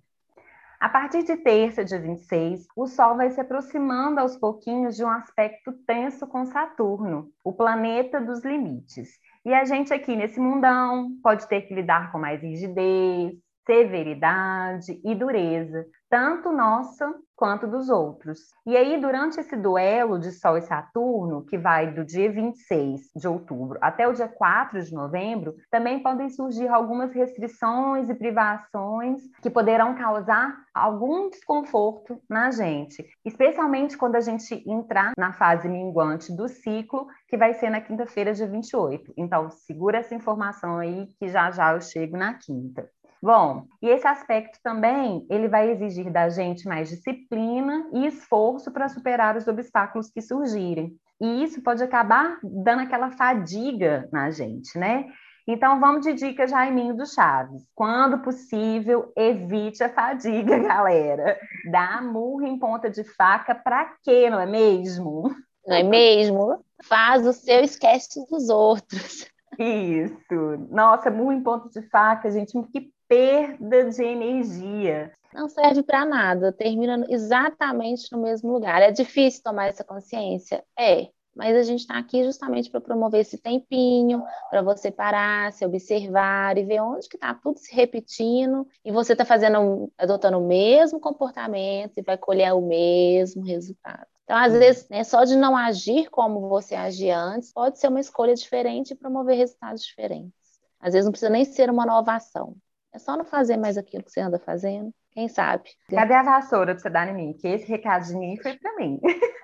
A 0.79 0.89
partir 0.89 1.23
de 1.23 1.37
terça, 1.37 1.83
dia 1.83 1.99
26, 1.99 2.67
o 2.75 2.87
Sol 2.87 3.15
vai 3.15 3.29
se 3.29 3.39
aproximando 3.39 4.19
aos 4.19 4.35
pouquinhos 4.35 4.97
de 4.97 5.03
um 5.03 5.09
aspecto 5.09 5.71
tenso 5.87 6.27
com 6.27 6.45
Saturno, 6.45 7.29
o 7.43 7.53
planeta 7.53 8.19
dos 8.19 8.43
limites. 8.43 9.17
E 9.45 9.53
a 9.53 9.63
gente 9.63 9.93
aqui 9.93 10.15
nesse 10.15 10.39
mundão 10.39 11.17
pode 11.23 11.47
ter 11.47 11.61
que 11.61 11.73
lidar 11.73 12.11
com 12.11 12.19
mais 12.19 12.41
rigidez, 12.41 13.33
severidade 13.65 14.99
e 15.03 15.15
dureza, 15.15 15.85
tanto 16.09 16.51
nossa 16.51 17.13
quanto 17.35 17.67
dos 17.67 17.89
outros. 17.89 18.39
E 18.65 18.77
aí, 18.77 19.01
durante 19.01 19.39
esse 19.39 19.55
duelo 19.55 20.19
de 20.19 20.31
Sol 20.31 20.57
e 20.57 20.61
Saturno, 20.61 21.45
que 21.45 21.57
vai 21.57 21.91
do 21.91 22.05
dia 22.05 22.31
26 22.31 23.09
de 23.15 23.27
outubro 23.27 23.77
até 23.81 24.07
o 24.07 24.13
dia 24.13 24.27
4 24.27 24.81
de 24.81 24.93
novembro, 24.93 25.55
também 25.71 26.01
podem 26.01 26.29
surgir 26.29 26.67
algumas 26.67 27.13
restrições 27.13 28.09
e 28.09 28.15
privações 28.15 29.21
que 29.41 29.49
poderão 29.49 29.95
causar 29.95 30.55
algum 30.73 31.29
desconforto 31.29 32.19
na 32.29 32.51
gente, 32.51 33.05
especialmente 33.25 33.97
quando 33.97 34.15
a 34.15 34.21
gente 34.21 34.63
entrar 34.69 35.11
na 35.17 35.33
fase 35.33 35.67
minguante 35.67 36.35
do 36.35 36.47
ciclo, 36.47 37.07
que 37.27 37.37
vai 37.37 37.53
ser 37.53 37.69
na 37.69 37.81
quinta-feira, 37.81 38.33
dia 38.33 38.47
28. 38.47 39.13
Então, 39.17 39.49
segura 39.49 39.97
essa 39.97 40.15
informação 40.15 40.77
aí 40.77 41.07
que 41.19 41.27
já 41.27 41.51
já 41.51 41.73
eu 41.73 41.81
chego 41.81 42.17
na 42.17 42.35
quinta. 42.35 42.89
Bom, 43.23 43.67
e 43.81 43.87
esse 43.87 44.05
aspecto 44.05 44.59
também, 44.61 45.25
ele 45.29 45.47
vai 45.47 45.71
exigir 45.71 46.11
da 46.11 46.27
gente 46.27 46.67
mais 46.67 46.89
disciplina 46.89 47.87
e 47.93 48.05
esforço 48.05 48.69
para 48.69 48.89
superar 48.89 49.37
os 49.37 49.47
obstáculos 49.47 50.11
que 50.11 50.21
surgirem. 50.21 50.93
E 51.21 51.41
isso 51.41 51.63
pode 51.63 51.81
acabar 51.81 52.37
dando 52.43 52.81
aquela 52.81 53.11
fadiga 53.11 54.09
na 54.11 54.29
gente, 54.29 54.77
né? 54.77 55.05
Então, 55.47 55.79
vamos 55.79 56.05
de 56.05 56.11
dica 56.11 56.45
Jaiminho 56.45 56.97
do 56.97 57.05
Chaves. 57.05 57.63
Quando 57.73 58.19
possível, 58.19 59.13
evite 59.15 59.81
a 59.85 59.89
fadiga, 59.89 60.59
galera. 60.67 61.39
Dá 61.71 62.01
murro 62.01 62.45
em 62.45 62.59
ponta 62.59 62.89
de 62.89 63.05
faca 63.05 63.55
para 63.55 63.85
quê, 64.03 64.29
não 64.29 64.41
é 64.41 64.45
mesmo? 64.45 65.33
Não 65.65 65.77
é 65.77 65.83
mesmo? 65.83 66.61
Faz 66.83 67.25
o 67.25 67.31
seu, 67.31 67.61
esquece 67.61 68.19
dos 68.29 68.49
outros. 68.49 69.25
Isso. 69.57 70.67
Nossa, 70.69 71.09
murro 71.09 71.31
em 71.31 71.41
ponta 71.41 71.69
de 71.69 71.87
faca, 71.87 72.29
gente, 72.29 72.51
que 72.63 72.92
perda 73.07 73.89
de 73.89 74.03
energia. 74.03 75.11
Não 75.33 75.49
serve 75.49 75.81
para 75.81 76.05
nada, 76.05 76.51
termina 76.51 77.05
exatamente 77.09 78.11
no 78.11 78.21
mesmo 78.21 78.51
lugar. 78.51 78.81
É 78.81 78.91
difícil 78.91 79.41
tomar 79.43 79.67
essa 79.67 79.83
consciência? 79.83 80.63
É, 80.77 81.09
mas 81.35 81.55
a 81.55 81.63
gente 81.63 81.79
está 81.79 81.97
aqui 81.97 82.23
justamente 82.23 82.69
para 82.69 82.79
promover 82.79 83.21
esse 83.21 83.37
tempinho, 83.37 84.23
para 84.49 84.61
você 84.61 84.91
parar, 84.91 85.51
se 85.51 85.65
observar 85.65 86.57
e 86.57 86.63
ver 86.63 86.81
onde 86.81 87.09
que 87.09 87.17
está 87.17 87.33
tudo 87.33 87.57
se 87.57 87.73
repetindo 87.73 88.67
e 88.85 88.91
você 88.91 89.13
está 89.13 89.25
fazendo, 89.25 89.91
adotando 89.97 90.37
o 90.37 90.47
mesmo 90.47 90.99
comportamento 90.99 91.97
e 91.97 92.03
vai 92.03 92.17
colher 92.17 92.53
o 92.53 92.61
mesmo 92.61 93.43
resultado. 93.43 94.05
Então, 94.23 94.37
às 94.37 94.53
vezes, 94.53 94.87
né, 94.89 95.03
só 95.03 95.23
de 95.23 95.35
não 95.35 95.57
agir 95.57 96.09
como 96.09 96.47
você 96.47 96.75
agia 96.75 97.19
antes, 97.19 97.51
pode 97.51 97.79
ser 97.79 97.87
uma 97.87 97.99
escolha 97.99 98.35
diferente 98.35 98.91
e 98.91 98.95
promover 98.95 99.35
resultados 99.35 99.83
diferentes. 99.83 100.31
Às 100.79 100.93
vezes 100.93 101.05
não 101.05 101.11
precisa 101.11 101.31
nem 101.31 101.45
ser 101.45 101.69
uma 101.69 101.83
inovação. 101.83 102.55
É 102.93 102.99
só 102.99 103.17
não 103.17 103.25
fazer 103.25 103.57
mais 103.57 103.77
aquilo 103.77 104.03
que 104.03 104.11
você 104.11 104.21
anda 104.21 104.37
fazendo. 104.37 104.93
Quem 105.11 105.27
sabe? 105.27 105.69
Cadê 105.89 106.13
a 106.13 106.23
vassoura 106.23 106.73
pra 106.73 106.81
você 106.81 106.89
dar 106.89 107.07
em 107.07 107.13
mim? 107.13 107.33
Que 107.33 107.47
esse 107.47 107.67
recado 107.67 108.05
de 108.05 108.15
mim 108.15 108.37
foi 108.41 108.57
para 108.57 108.75
mim. 108.75 108.99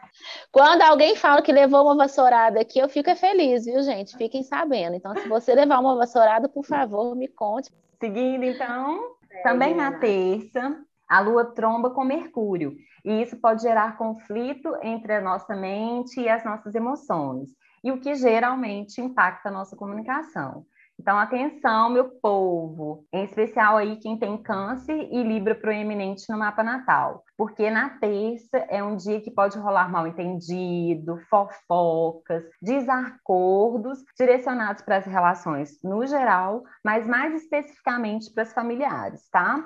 Quando 0.52 0.82
alguém 0.82 1.16
fala 1.16 1.42
que 1.42 1.52
levou 1.52 1.84
uma 1.84 1.96
vassourada 1.96 2.60
aqui, 2.60 2.80
eu 2.80 2.90
fico 2.90 3.16
feliz, 3.16 3.66
viu, 3.66 3.82
gente? 3.84 4.18
Fiquem 4.18 4.44
sabendo. 4.44 4.96
Então, 4.96 5.16
se 5.16 5.28
você 5.28 5.54
levar 5.54 5.80
uma 5.80 5.96
vassourada, 5.96 6.50
por 6.50 6.66
favor, 6.66 7.16
me 7.16 7.28
conte. 7.28 7.72
Seguindo, 8.00 8.44
então, 8.44 9.16
é, 9.32 9.42
também 9.44 9.76
na 9.76 9.92
terça, 9.94 10.80
a 11.08 11.20
Lua 11.20 11.46
tromba 11.46 11.92
com 11.92 12.04
Mercúrio. 12.04 12.76
E 13.06 13.22
isso 13.22 13.38
pode 13.38 13.62
gerar 13.62 13.98
conflito 13.98 14.76
entre 14.82 15.14
a 15.14 15.22
nossa 15.22 15.56
mente 15.56 16.20
e 16.20 16.30
as 16.30 16.44
nossas 16.44 16.76
emoções. 16.76 17.50
E 17.84 17.92
o 17.92 18.00
que 18.00 18.14
geralmente 18.16 19.00
impacta 19.00 19.50
a 19.50 19.52
nossa 19.52 19.76
comunicação. 19.76 20.66
Então, 21.00 21.18
atenção, 21.18 21.90
meu 21.90 22.10
povo, 22.22 23.06
em 23.14 23.24
especial 23.24 23.78
aí 23.78 23.96
quem 24.02 24.20
tem 24.20 24.38
câncer 24.38 25.08
e 25.10 25.24
Libra 25.24 25.56
proeminente 25.56 26.26
no 26.30 26.38
mapa 26.38 26.62
natal, 26.62 27.24
porque 27.38 27.70
na 27.70 27.92
terça 27.92 28.58
é 28.70 28.84
um 28.84 28.98
dia 28.98 29.22
que 29.22 29.32
pode 29.32 29.58
rolar 29.58 29.90
mal 29.90 30.06
entendido, 30.06 31.18
fofocas, 31.30 32.44
desacordos 32.62 34.00
direcionados 34.20 34.84
para 34.84 34.98
as 34.98 35.06
relações 35.06 35.82
no 35.82 36.06
geral, 36.06 36.64
mas 36.84 37.08
mais 37.08 37.34
especificamente 37.44 38.30
para 38.34 38.44
as 38.44 38.54
familiares, 38.54 39.30
tá? 39.32 39.64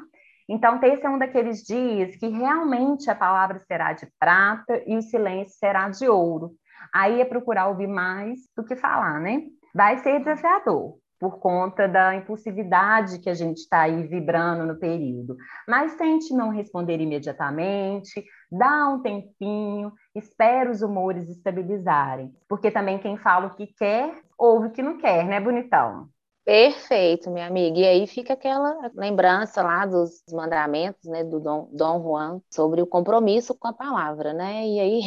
Então, 0.48 0.78
terça 0.78 1.08
é 1.08 1.10
um 1.10 1.18
daqueles 1.18 1.63
dias 1.63 2.16
que 2.16 2.28
realmente 2.28 3.10
a 3.10 3.16
palavra 3.16 3.58
será 3.58 3.92
de 3.94 4.08
prata 4.20 4.84
e 4.86 4.96
o 4.96 5.02
silêncio 5.02 5.58
será 5.58 5.90
de 5.90 6.08
ouro. 6.08 6.52
Aí 6.94 7.20
é 7.20 7.25
procurar 7.25 7.70
ouvir 7.70 7.88
mais 7.88 8.40
do 8.56 8.63
que 8.63 8.75
falar, 8.75 9.20
né? 9.20 9.42
Vai 9.74 9.98
ser 9.98 10.20
desafiador, 10.20 11.00
por 11.24 11.39
conta 11.39 11.88
da 11.88 12.13
impulsividade 12.13 13.18
que 13.20 13.30
a 13.30 13.34
gente 13.34 13.60
está 13.60 13.84
aí 13.84 14.06
vibrando 14.06 14.65
no 14.65 14.77
período. 14.77 15.38
Mas 15.65 15.96
tente 15.96 16.34
não 16.34 16.50
responder 16.50 17.00
imediatamente, 17.00 18.25
dá 18.51 18.89
um 18.89 19.01
tempinho, 19.01 19.94
espera 20.13 20.70
os 20.70 20.82
humores 20.82 21.30
estabilizarem. 21.30 22.36
Porque 22.46 22.70
também 22.70 23.00
quem 23.00 23.15
fala 23.15 23.48
o 23.48 23.56
que 23.56 23.68
quer, 23.68 24.13
ouve 24.38 24.68
o 24.68 24.72
que 24.72 24.82
não 24.82 24.98
quer, 24.98 25.25
né, 25.25 25.39
bonitão? 25.39 26.10
Perfeito, 26.44 27.32
minha 27.32 27.48
amiga. 27.48 27.80
E 27.80 27.86
aí 27.86 28.06
fica 28.06 28.34
aquela 28.34 28.92
lembrança 28.94 29.63
lá 29.63 29.86
dos 29.86 30.22
mandamentos, 30.30 31.10
né, 31.10 31.24
do 31.24 31.39
Dom, 31.39 31.70
Dom 31.72 32.03
Juan 32.03 32.42
sobre 32.50 32.82
o 32.82 32.88
compromisso 32.88 33.56
com 33.56 33.70
a 33.70 33.74
palavra, 33.74 34.34
né? 34.34 34.68
E 34.68 34.77
aí 34.77 35.01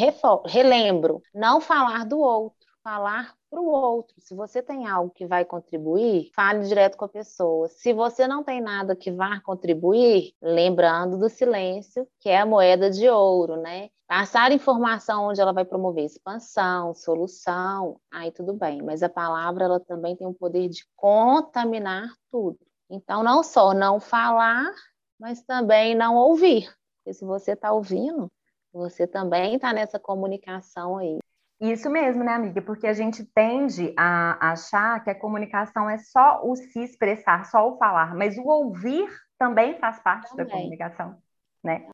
relembro, 0.46 1.20
não 1.34 1.60
falar 1.60 2.06
do 2.06 2.18
outro, 2.18 2.55
falar 2.86 3.34
para 3.50 3.60
o 3.60 3.66
outro. 3.66 4.14
Se 4.20 4.32
você 4.32 4.62
tem 4.62 4.86
algo 4.86 5.10
que 5.12 5.26
vai 5.26 5.44
contribuir, 5.44 6.30
fale 6.32 6.68
direto 6.68 6.96
com 6.96 7.04
a 7.04 7.08
pessoa. 7.08 7.66
Se 7.66 7.92
você 7.92 8.28
não 8.28 8.44
tem 8.44 8.60
nada 8.60 8.94
que 8.94 9.10
vá 9.10 9.40
contribuir, 9.40 10.34
lembrando 10.40 11.18
do 11.18 11.28
silêncio, 11.28 12.06
que 12.20 12.28
é 12.28 12.38
a 12.38 12.46
moeda 12.46 12.88
de 12.88 13.08
ouro, 13.08 13.56
né? 13.56 13.88
Passar 14.06 14.52
informação 14.52 15.24
onde 15.24 15.40
ela 15.40 15.52
vai 15.52 15.64
promover 15.64 16.04
expansão, 16.04 16.94
solução, 16.94 18.00
aí 18.08 18.30
tudo 18.30 18.54
bem. 18.54 18.80
Mas 18.82 19.02
a 19.02 19.08
palavra 19.08 19.64
ela 19.64 19.80
também 19.80 20.14
tem 20.14 20.24
o 20.24 20.32
poder 20.32 20.68
de 20.68 20.86
contaminar 20.94 22.08
tudo. 22.30 22.60
Então, 22.88 23.20
não 23.24 23.42
só 23.42 23.74
não 23.74 23.98
falar, 23.98 24.72
mas 25.18 25.42
também 25.42 25.96
não 25.96 26.14
ouvir. 26.14 26.72
Porque 26.98 27.12
se 27.12 27.24
você 27.24 27.54
está 27.54 27.72
ouvindo, 27.72 28.30
você 28.72 29.08
também 29.08 29.56
está 29.56 29.72
nessa 29.72 29.98
comunicação 29.98 30.98
aí. 30.98 31.18
Isso 31.60 31.88
mesmo, 31.88 32.22
né, 32.22 32.32
amiga? 32.32 32.60
Porque 32.60 32.86
a 32.86 32.92
gente 32.92 33.24
tende 33.24 33.94
a 33.96 34.50
achar 34.52 35.02
que 35.02 35.08
a 35.08 35.18
comunicação 35.18 35.88
é 35.88 35.96
só 35.96 36.40
o 36.44 36.54
se 36.54 36.80
expressar, 36.80 37.46
só 37.46 37.68
o 37.68 37.78
falar, 37.78 38.14
mas 38.14 38.36
o 38.36 38.44
ouvir 38.44 39.08
também 39.38 39.78
faz 39.78 39.98
parte 40.00 40.30
também. 40.30 40.46
da 40.46 40.52
comunicação, 40.52 41.18
né? 41.64 41.88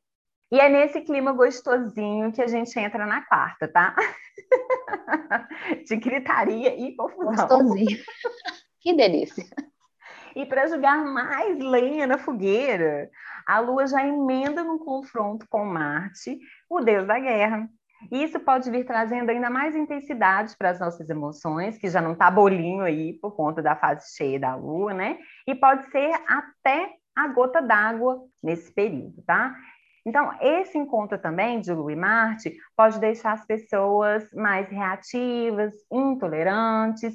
E 0.51 0.61
é 0.61 0.69
nesse 0.69 1.01
clima 1.01 1.33
gostosinho 1.33 2.33
que 2.33 2.43
a 2.43 2.47
gente 2.47 2.79
entra 2.79 3.07
na 3.07 3.25
quarta, 3.25 3.67
tá? 3.69 3.95
De 5.87 5.97
gritaria 5.97 6.77
e 6.77 6.95
confusão. 6.95 7.35
Gostosinho. 7.35 7.99
Que 8.81 8.95
delícia. 8.95 9.47
E 10.35 10.45
para 10.45 10.67
jogar 10.67 11.05
mais 11.05 11.59
lenha 11.59 12.07
na 12.07 12.19
fogueira, 12.19 13.11
a 13.47 13.61
Lua 13.61 13.87
já 13.87 14.07
emenda 14.07 14.65
no 14.65 14.79
confronto 14.79 15.47
com 15.49 15.65
Marte, 15.65 16.39
o 16.69 16.81
deus 16.81 17.07
da 17.07 17.19
guerra. 17.19 17.69
E 18.11 18.23
isso 18.23 18.41
pode 18.41 18.71
vir 18.71 18.85
trazendo 18.85 19.31
ainda 19.31 19.49
mais 19.49 19.77
intensidade 19.77 20.57
para 20.57 20.71
as 20.71 20.81
nossas 20.81 21.09
emoções, 21.09 21.79
que 21.79 21.89
já 21.89 22.01
não 22.01 22.13
está 22.13 22.31
bolinho 22.31 22.83
aí 22.83 23.15
por 23.15 23.37
conta 23.37 23.63
da 23.63 23.77
fase 23.77 24.15
cheia 24.17 24.39
da 24.41 24.55
Lua, 24.55 24.93
né? 24.93 25.19
E 25.47 25.55
pode 25.55 25.91
ser 25.91 26.13
até 26.27 26.91
a 27.17 27.29
gota 27.29 27.61
d'água 27.61 28.23
nesse 28.43 28.73
período, 28.73 29.23
tá? 29.23 29.55
Então, 30.05 30.33
esse 30.41 30.77
encontro 30.77 31.17
também 31.17 31.61
de 31.61 31.73
Lua 31.73 31.93
e 31.93 31.97
Marte 31.97 32.53
pode 32.77 32.99
deixar 32.99 33.33
as 33.33 33.47
pessoas 33.47 34.29
mais 34.33 34.69
reativas, 34.69 35.73
intolerantes 35.93 37.15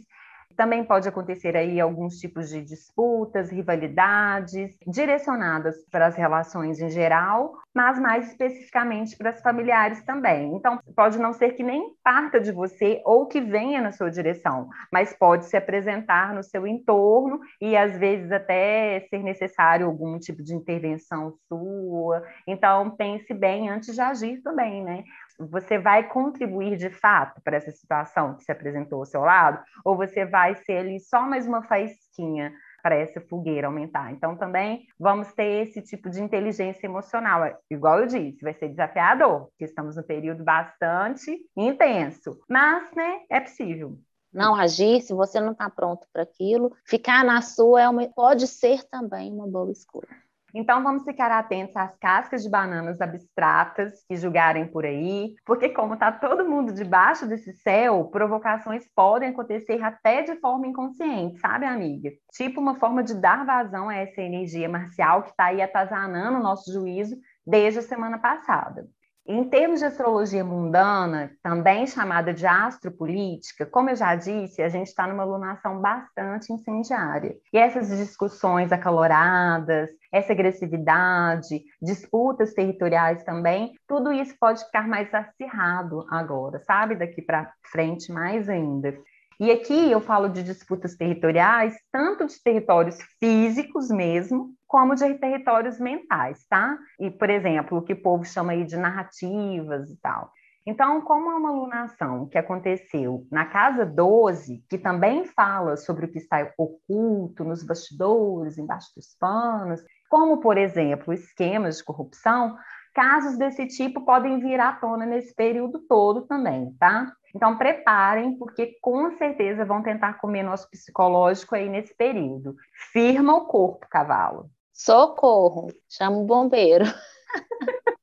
também 0.57 0.83
pode 0.83 1.07
acontecer 1.07 1.55
aí 1.55 1.79
alguns 1.79 2.17
tipos 2.17 2.49
de 2.49 2.61
disputas, 2.63 3.51
rivalidades, 3.51 4.75
direcionadas 4.87 5.75
para 5.91 6.07
as 6.07 6.15
relações 6.15 6.81
em 6.81 6.89
geral, 6.89 7.53
mas 7.73 7.99
mais 7.99 8.31
especificamente 8.31 9.15
para 9.15 9.29
as 9.29 9.39
familiares 9.39 10.03
também. 10.03 10.55
Então, 10.55 10.79
pode 10.95 11.19
não 11.19 11.31
ser 11.31 11.51
que 11.51 11.61
nem 11.61 11.93
parta 12.03 12.39
de 12.39 12.51
você 12.51 12.99
ou 13.05 13.27
que 13.27 13.39
venha 13.39 13.79
na 13.79 13.91
sua 13.91 14.09
direção, 14.09 14.67
mas 14.91 15.13
pode 15.13 15.45
se 15.45 15.55
apresentar 15.55 16.33
no 16.33 16.41
seu 16.41 16.65
entorno 16.65 17.39
e 17.61 17.77
às 17.77 17.95
vezes 17.97 18.31
até 18.31 19.05
ser 19.11 19.19
necessário 19.19 19.85
algum 19.85 20.17
tipo 20.17 20.41
de 20.41 20.55
intervenção 20.55 21.35
sua. 21.47 22.23
Então, 22.47 22.89
pense 22.89 23.31
bem 23.31 23.69
antes 23.69 23.93
de 23.93 24.01
agir 24.01 24.41
também, 24.41 24.83
né? 24.83 25.03
Você 25.37 25.77
vai 25.77 26.07
contribuir 26.07 26.77
de 26.77 26.89
fato 26.89 27.41
para 27.41 27.57
essa 27.57 27.71
situação 27.71 28.35
que 28.35 28.43
se 28.43 28.51
apresentou 28.51 28.99
ao 28.99 29.05
seu 29.05 29.21
lado, 29.21 29.61
ou 29.83 29.95
você 29.95 30.25
vai 30.25 30.55
ser 30.55 30.77
ali 30.77 30.99
só 30.99 31.21
mais 31.21 31.47
uma 31.47 31.63
faísquinha 31.63 32.53
para 32.81 32.95
essa 32.95 33.19
fogueira 33.19 33.67
aumentar. 33.67 34.11
Então, 34.11 34.35
também 34.37 34.87
vamos 34.99 35.33
ter 35.33 35.67
esse 35.67 35.81
tipo 35.81 36.09
de 36.09 36.21
inteligência 36.21 36.87
emocional. 36.87 37.43
Igual 37.69 37.99
eu 37.99 38.07
disse, 38.07 38.41
vai 38.41 38.53
ser 38.53 38.69
desafiador, 38.69 39.47
porque 39.47 39.65
estamos 39.65 39.95
num 39.95 40.03
período 40.03 40.43
bastante 40.43 41.37
intenso, 41.55 42.39
mas, 42.47 42.89
né, 42.95 43.21
é 43.29 43.39
possível. 43.39 43.97
Não 44.31 44.55
agir, 44.55 45.01
se 45.01 45.13
você 45.13 45.39
não 45.39 45.51
está 45.51 45.69
pronto 45.69 46.05
para 46.13 46.23
aquilo, 46.23 46.75
ficar 46.85 47.23
na 47.25 47.41
sua 47.41 47.81
é 47.81 47.89
uma, 47.89 48.07
pode 48.09 48.47
ser 48.47 48.83
também 48.89 49.31
uma 49.31 49.47
boa 49.47 49.71
escolha. 49.71 50.26
Então, 50.59 50.81
vamos 50.81 51.03
ficar 51.03 51.29
atentos 51.29 51.75
às 51.75 51.95
cascas 51.99 52.41
de 52.41 52.49
bananas 52.49 52.99
abstratas 52.99 54.03
que 54.07 54.15
julgarem 54.15 54.65
por 54.65 54.85
aí, 54.85 55.35
porque, 55.45 55.69
como 55.69 55.93
está 55.93 56.11
todo 56.11 56.49
mundo 56.49 56.73
debaixo 56.73 57.27
desse 57.27 57.53
céu, 57.53 58.05
provocações 58.05 58.83
podem 58.95 59.29
acontecer 59.29 59.83
até 59.83 60.23
de 60.23 60.35
forma 60.39 60.65
inconsciente, 60.65 61.39
sabe, 61.39 61.67
amiga? 61.67 62.09
Tipo 62.33 62.59
uma 62.59 62.73
forma 62.73 63.03
de 63.03 63.13
dar 63.13 63.45
vazão 63.45 63.87
a 63.87 63.95
essa 63.97 64.19
energia 64.19 64.67
marcial 64.67 65.21
que 65.21 65.29
está 65.29 65.45
aí 65.45 65.61
atazanando 65.61 66.39
o 66.39 66.43
nosso 66.43 66.73
juízo 66.73 67.15
desde 67.45 67.77
a 67.77 67.83
semana 67.83 68.17
passada. 68.17 68.87
Em 69.29 69.43
termos 69.49 69.79
de 69.79 69.85
astrologia 69.85 70.41
mundana, 70.41 71.31
também 71.43 71.85
chamada 71.85 72.33
de 72.33 72.47
astropolítica, 72.47 73.65
como 73.65 73.89
eu 73.89 73.95
já 73.97 74.15
disse, 74.15 74.61
a 74.61 74.69
gente 74.69 74.87
está 74.87 75.05
numa 75.05 75.25
lunação 75.25 75.81
bastante 75.81 76.53
incendiária. 76.53 77.35
E 77.51 77.57
essas 77.57 77.89
discussões 77.89 78.71
acaloradas, 78.71 79.89
essa 80.13 80.31
agressividade, 80.31 81.61
disputas 81.81 82.53
territoriais 82.53 83.21
também, 83.25 83.73
tudo 83.85 84.13
isso 84.13 84.33
pode 84.39 84.63
ficar 84.63 84.87
mais 84.87 85.13
acirrado 85.13 86.05
agora, 86.09 86.59
sabe? 86.59 86.95
Daqui 86.95 87.21
para 87.21 87.51
frente, 87.69 88.09
mais 88.09 88.47
ainda. 88.47 88.97
E 89.39 89.51
aqui 89.51 89.91
eu 89.91 89.99
falo 89.99 90.29
de 90.29 90.41
disputas 90.41 90.95
territoriais, 90.95 91.75
tanto 91.91 92.25
de 92.25 92.41
territórios 92.41 92.97
físicos 93.19 93.89
mesmo, 93.89 94.56
como 94.67 94.95
de 94.95 95.13
territórios 95.15 95.79
mentais, 95.79 96.45
tá? 96.47 96.77
E, 96.99 97.09
por 97.09 97.29
exemplo, 97.29 97.77
o 97.77 97.81
que 97.81 97.93
o 97.93 98.01
povo 98.01 98.25
chama 98.25 98.51
aí 98.51 98.65
de 98.65 98.77
narrativas 98.77 99.89
e 99.89 99.97
tal. 100.01 100.31
Então, 100.67 100.99
como 100.99 101.31
é 101.31 101.35
uma 101.35 101.49
alunação 101.49 102.27
que 102.27 102.37
aconteceu 102.37 103.25
na 103.31 103.45
casa 103.45 103.85
12, 103.85 104.65
que 104.69 104.77
também 104.77 105.23
fala 105.23 105.77
sobre 105.77 106.05
o 106.05 106.11
que 106.11 106.17
está 106.17 106.45
oculto 106.57 107.45
nos 107.45 107.63
bastidores, 107.63 108.57
embaixo 108.57 108.93
dos 108.93 109.15
panos, 109.17 109.81
como, 110.09 110.41
por 110.41 110.57
exemplo, 110.57 111.13
esquemas 111.13 111.77
de 111.77 111.85
corrupção, 111.85 112.57
casos 112.93 113.37
desse 113.37 113.65
tipo 113.67 114.03
podem 114.03 114.39
vir 114.39 114.59
à 114.59 114.73
tona 114.73 115.05
nesse 115.05 115.33
período 115.33 115.79
todo 115.87 116.23
também, 116.23 116.75
tá? 116.77 117.13
Então, 117.33 117.57
preparem, 117.57 118.37
porque 118.37 118.77
com 118.81 119.11
certeza 119.11 119.63
vão 119.63 119.81
tentar 119.81 120.15
comer 120.15 120.43
nosso 120.43 120.69
psicológico 120.69 121.55
aí 121.55 121.69
nesse 121.69 121.95
período. 121.95 122.55
Firma 122.91 123.37
o 123.37 123.45
corpo, 123.45 123.87
cavalo. 123.89 124.49
Socorro, 124.77 125.73
chama 125.89 126.17
o 126.17 126.25
bombeiro. 126.25 126.85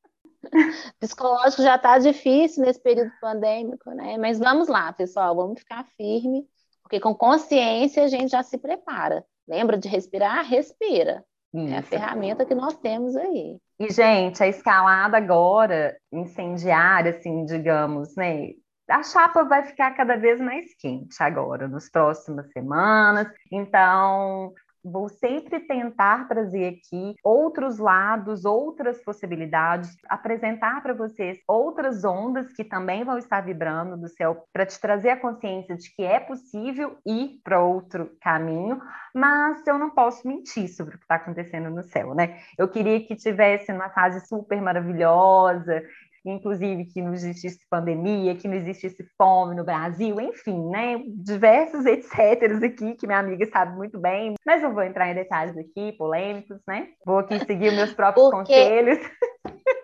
psicológico 1.01 1.63
já 1.63 1.77
está 1.77 1.99
difícil 1.99 2.65
nesse 2.65 2.83
período 2.83 3.13
pandêmico, 3.21 3.91
né? 3.91 4.19
Mas 4.19 4.39
vamos 4.39 4.69
lá, 4.69 4.93
pessoal, 4.93 5.35
vamos 5.35 5.61
ficar 5.61 5.85
firme, 5.97 6.45
porque 6.83 7.01
com 7.01 7.15
consciência 7.15 8.05
a 8.05 8.09
gente 8.09 8.31
já 8.31 8.43
se 8.43 8.59
prepara. 8.59 9.25
Lembra 9.47 9.79
de 9.79 9.89
respirar? 9.89 10.45
Respira. 10.45 11.25
Isso. 11.53 11.73
É 11.73 11.79
a 11.79 11.83
ferramenta 11.83 12.45
que 12.45 12.55
nós 12.55 12.77
temos 12.79 13.15
aí. 13.15 13.59
E, 13.79 13.93
gente, 13.93 14.43
a 14.43 14.49
escalada 14.49 15.17
agora, 15.17 15.97
incendiária, 16.13 17.13
assim, 17.13 17.45
digamos, 17.45 18.17
né? 18.17 18.51
a 18.89 19.03
chapa 19.03 19.45
vai 19.45 19.63
ficar 19.65 19.93
cada 19.93 20.17
vez 20.17 20.41
mais 20.41 20.75
quente 20.77 21.17
agora, 21.23 21.69
nas 21.69 21.89
próximas 21.89 22.51
semanas. 22.53 23.29
Então, 23.51 24.53
vou 24.85 25.09
sempre 25.09 25.61
tentar 25.61 26.29
trazer 26.29 26.67
aqui 26.67 27.15
outros 27.25 27.79
lados, 27.79 28.45
outras 28.45 29.03
possibilidades, 29.03 29.97
apresentar 30.09 30.83
para 30.83 30.93
vocês 30.93 31.39
outras 31.49 32.05
ondas 32.05 32.53
que 32.53 32.63
também 32.63 33.05
vão 33.05 33.17
estar 33.17 33.41
vibrando 33.41 33.97
do 33.97 34.09
céu 34.09 34.45
para 34.53 34.67
te 34.67 34.79
trazer 34.79 35.11
a 35.11 35.21
consciência 35.21 35.77
de 35.77 35.95
que 35.95 36.03
é 36.03 36.21
possível 36.21 36.99
ir 37.07 37.41
para 37.43 37.63
outro 37.63 38.11
caminho, 38.21 38.81
mas 39.15 39.67
eu 39.67 39.79
não 39.79 39.91
posso 39.91 40.27
mentir 40.27 40.69
sobre 40.69 40.97
o 40.97 40.99
que 40.99 41.05
está 41.05 41.15
acontecendo 41.15 41.71
no 41.71 41.83
céu, 41.83 42.15
né? 42.15 42.39
Eu 42.59 42.69
queria 42.69 43.01
que 43.05 43.17
tivesse 43.17 43.73
uma 43.73 43.89
fase 43.91 44.27
super 44.27 44.61
maravilhosa, 44.61 45.83
inclusive 46.25 46.87
que 46.87 47.03
não 47.03 47.13
existisse 47.13 47.59
pandemia, 47.69 48.35
que 48.35 48.49
não 48.49 48.55
existisse 48.55 49.05
fome 49.17 49.55
no 49.55 49.65
Brasil, 49.65 50.21
enfim, 50.21 50.69
né? 50.71 51.03
Diversos 51.07 51.85
etc. 51.87 52.65
aqui 52.65 52.95
que 52.95 53.07
minha 53.07 53.19
amiga 53.19 53.47
sabe 53.47 53.77
muito 53.77 53.99
bem, 53.99 54.35
mas 54.45 54.63
não 54.63 54.73
vou 54.73 54.83
entrar 54.83 55.11
em 55.11 55.15
detalhes 55.15 55.57
aqui, 55.57 55.93
polêmicos, 55.93 56.59
né? 56.67 56.89
Vou 57.05 57.19
aqui 57.19 57.39
seguir 57.45 57.73
meus 57.73 57.93
próprios 57.93 58.31
Porque... 58.31 58.53
conselhos. 58.53 58.99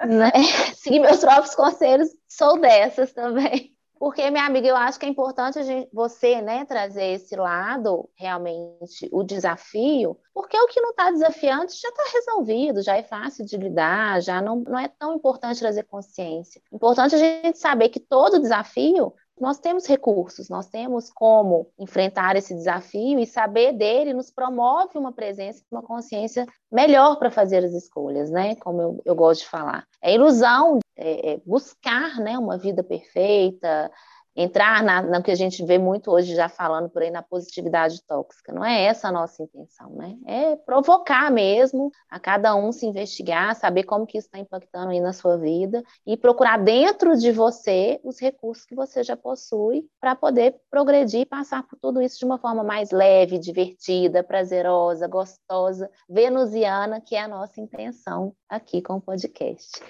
Né? 0.00 0.30
Seguir 0.76 1.00
meus 1.00 1.20
próprios 1.20 1.54
conselhos, 1.54 2.08
sou 2.26 2.58
dessas 2.58 3.12
também. 3.12 3.76
Porque, 4.00 4.30
minha 4.30 4.46
amiga, 4.46 4.66
eu 4.66 4.76
acho 4.76 4.98
que 4.98 5.04
é 5.04 5.08
importante 5.10 5.62
gente, 5.62 5.90
você 5.92 6.40
né, 6.40 6.64
trazer 6.64 7.04
esse 7.04 7.36
lado, 7.36 8.08
realmente, 8.14 9.06
o 9.12 9.22
desafio, 9.22 10.16
porque 10.32 10.58
o 10.58 10.66
que 10.68 10.80
não 10.80 10.92
está 10.92 11.10
desafiante 11.10 11.78
já 11.78 11.90
está 11.90 12.04
resolvido, 12.10 12.80
já 12.80 12.96
é 12.96 13.02
fácil 13.02 13.44
de 13.44 13.58
lidar, 13.58 14.22
já 14.22 14.40
não, 14.40 14.60
não 14.60 14.78
é 14.78 14.88
tão 14.88 15.14
importante 15.14 15.60
trazer 15.60 15.82
consciência. 15.82 16.62
Importante 16.72 17.14
a 17.14 17.18
gente 17.18 17.58
saber 17.58 17.90
que 17.90 18.00
todo 18.00 18.40
desafio 18.40 19.12
nós 19.38 19.58
temos 19.58 19.86
recursos, 19.86 20.48
nós 20.48 20.68
temos 20.68 21.10
como 21.10 21.70
enfrentar 21.78 22.36
esse 22.36 22.54
desafio 22.54 23.18
e 23.18 23.26
saber 23.26 23.72
dele 23.72 24.14
nos 24.14 24.30
promove 24.30 24.98
uma 24.98 25.12
presença, 25.12 25.62
uma 25.70 25.82
consciência 25.82 26.46
melhor 26.70 27.18
para 27.18 27.30
fazer 27.30 27.64
as 27.64 27.72
escolhas, 27.72 28.30
né? 28.30 28.54
Como 28.56 28.80
eu, 28.80 29.02
eu 29.04 29.14
gosto 29.14 29.40
de 29.40 29.48
falar. 29.48 29.84
É 30.02 30.14
ilusão 30.14 30.78
é, 31.00 31.32
é 31.32 31.40
buscar 31.44 32.18
né, 32.20 32.38
uma 32.38 32.58
vida 32.58 32.84
perfeita, 32.84 33.90
entrar 34.34 34.82
na, 34.82 35.02
no 35.02 35.22
que 35.22 35.30
a 35.30 35.34
gente 35.34 35.64
vê 35.64 35.76
muito 35.76 36.10
hoje 36.10 36.34
já 36.34 36.48
falando 36.48 36.88
por 36.88 37.02
aí 37.02 37.10
na 37.10 37.22
positividade 37.22 38.02
tóxica. 38.06 38.52
Não 38.52 38.64
é 38.64 38.84
essa 38.84 39.08
a 39.08 39.12
nossa 39.12 39.42
intenção, 39.42 39.90
né? 39.90 40.16
É 40.26 40.56
provocar 40.56 41.30
mesmo 41.30 41.90
a 42.08 42.18
cada 42.18 42.54
um 42.54 42.70
se 42.70 42.86
investigar, 42.86 43.54
saber 43.56 43.82
como 43.82 44.06
que 44.06 44.18
isso 44.18 44.28
está 44.28 44.38
impactando 44.38 44.90
aí 44.90 45.00
na 45.00 45.12
sua 45.12 45.36
vida 45.36 45.82
e 46.06 46.16
procurar 46.16 46.58
dentro 46.58 47.16
de 47.16 47.32
você 47.32 48.00
os 48.04 48.20
recursos 48.20 48.64
que 48.64 48.74
você 48.74 49.02
já 49.02 49.16
possui 49.16 49.84
para 50.00 50.14
poder 50.14 50.56
progredir 50.70 51.20
e 51.20 51.26
passar 51.26 51.64
por 51.64 51.78
tudo 51.78 52.00
isso 52.00 52.18
de 52.18 52.24
uma 52.24 52.38
forma 52.38 52.62
mais 52.62 52.90
leve, 52.90 53.38
divertida, 53.38 54.22
prazerosa, 54.22 55.08
gostosa, 55.08 55.90
venusiana, 56.08 57.00
que 57.00 57.16
é 57.16 57.22
a 57.22 57.28
nossa 57.28 57.60
intenção 57.60 58.32
aqui 58.48 58.80
com 58.80 58.94
o 58.94 59.00
podcast. 59.00 59.80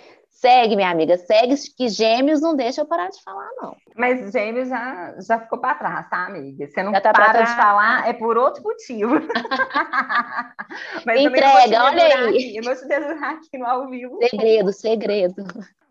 Segue, 0.40 0.74
minha 0.74 0.88
amiga, 0.88 1.18
segue 1.18 1.54
que 1.76 1.86
gêmeos 1.90 2.40
não 2.40 2.56
deixa 2.56 2.80
eu 2.80 2.86
parar 2.86 3.10
de 3.10 3.22
falar, 3.22 3.46
não. 3.60 3.76
Mas 3.94 4.32
gêmeos 4.32 4.70
já, 4.70 5.14
já 5.20 5.38
ficou 5.38 5.58
para 5.58 5.74
trás, 5.74 6.08
tá, 6.08 6.24
amiga? 6.24 6.66
Você 6.66 6.82
não 6.82 6.92
tá 6.92 7.12
para 7.12 7.42
de 7.42 7.56
falar, 7.56 8.08
é 8.08 8.14
por 8.14 8.38
outro 8.38 8.62
motivo. 8.62 9.16
Mas 11.04 11.20
Entrega, 11.20 11.84
olha 11.84 12.04
aí. 12.04 12.28
Aqui, 12.28 12.56
eu 12.56 12.62
vou 12.64 12.74
te 12.74 12.88
dedurar 12.88 13.34
aqui 13.34 13.58
no 13.58 13.66
ao 13.66 13.90
vivo. 13.90 14.16
Segredo, 14.30 14.72
segredo. 14.72 15.44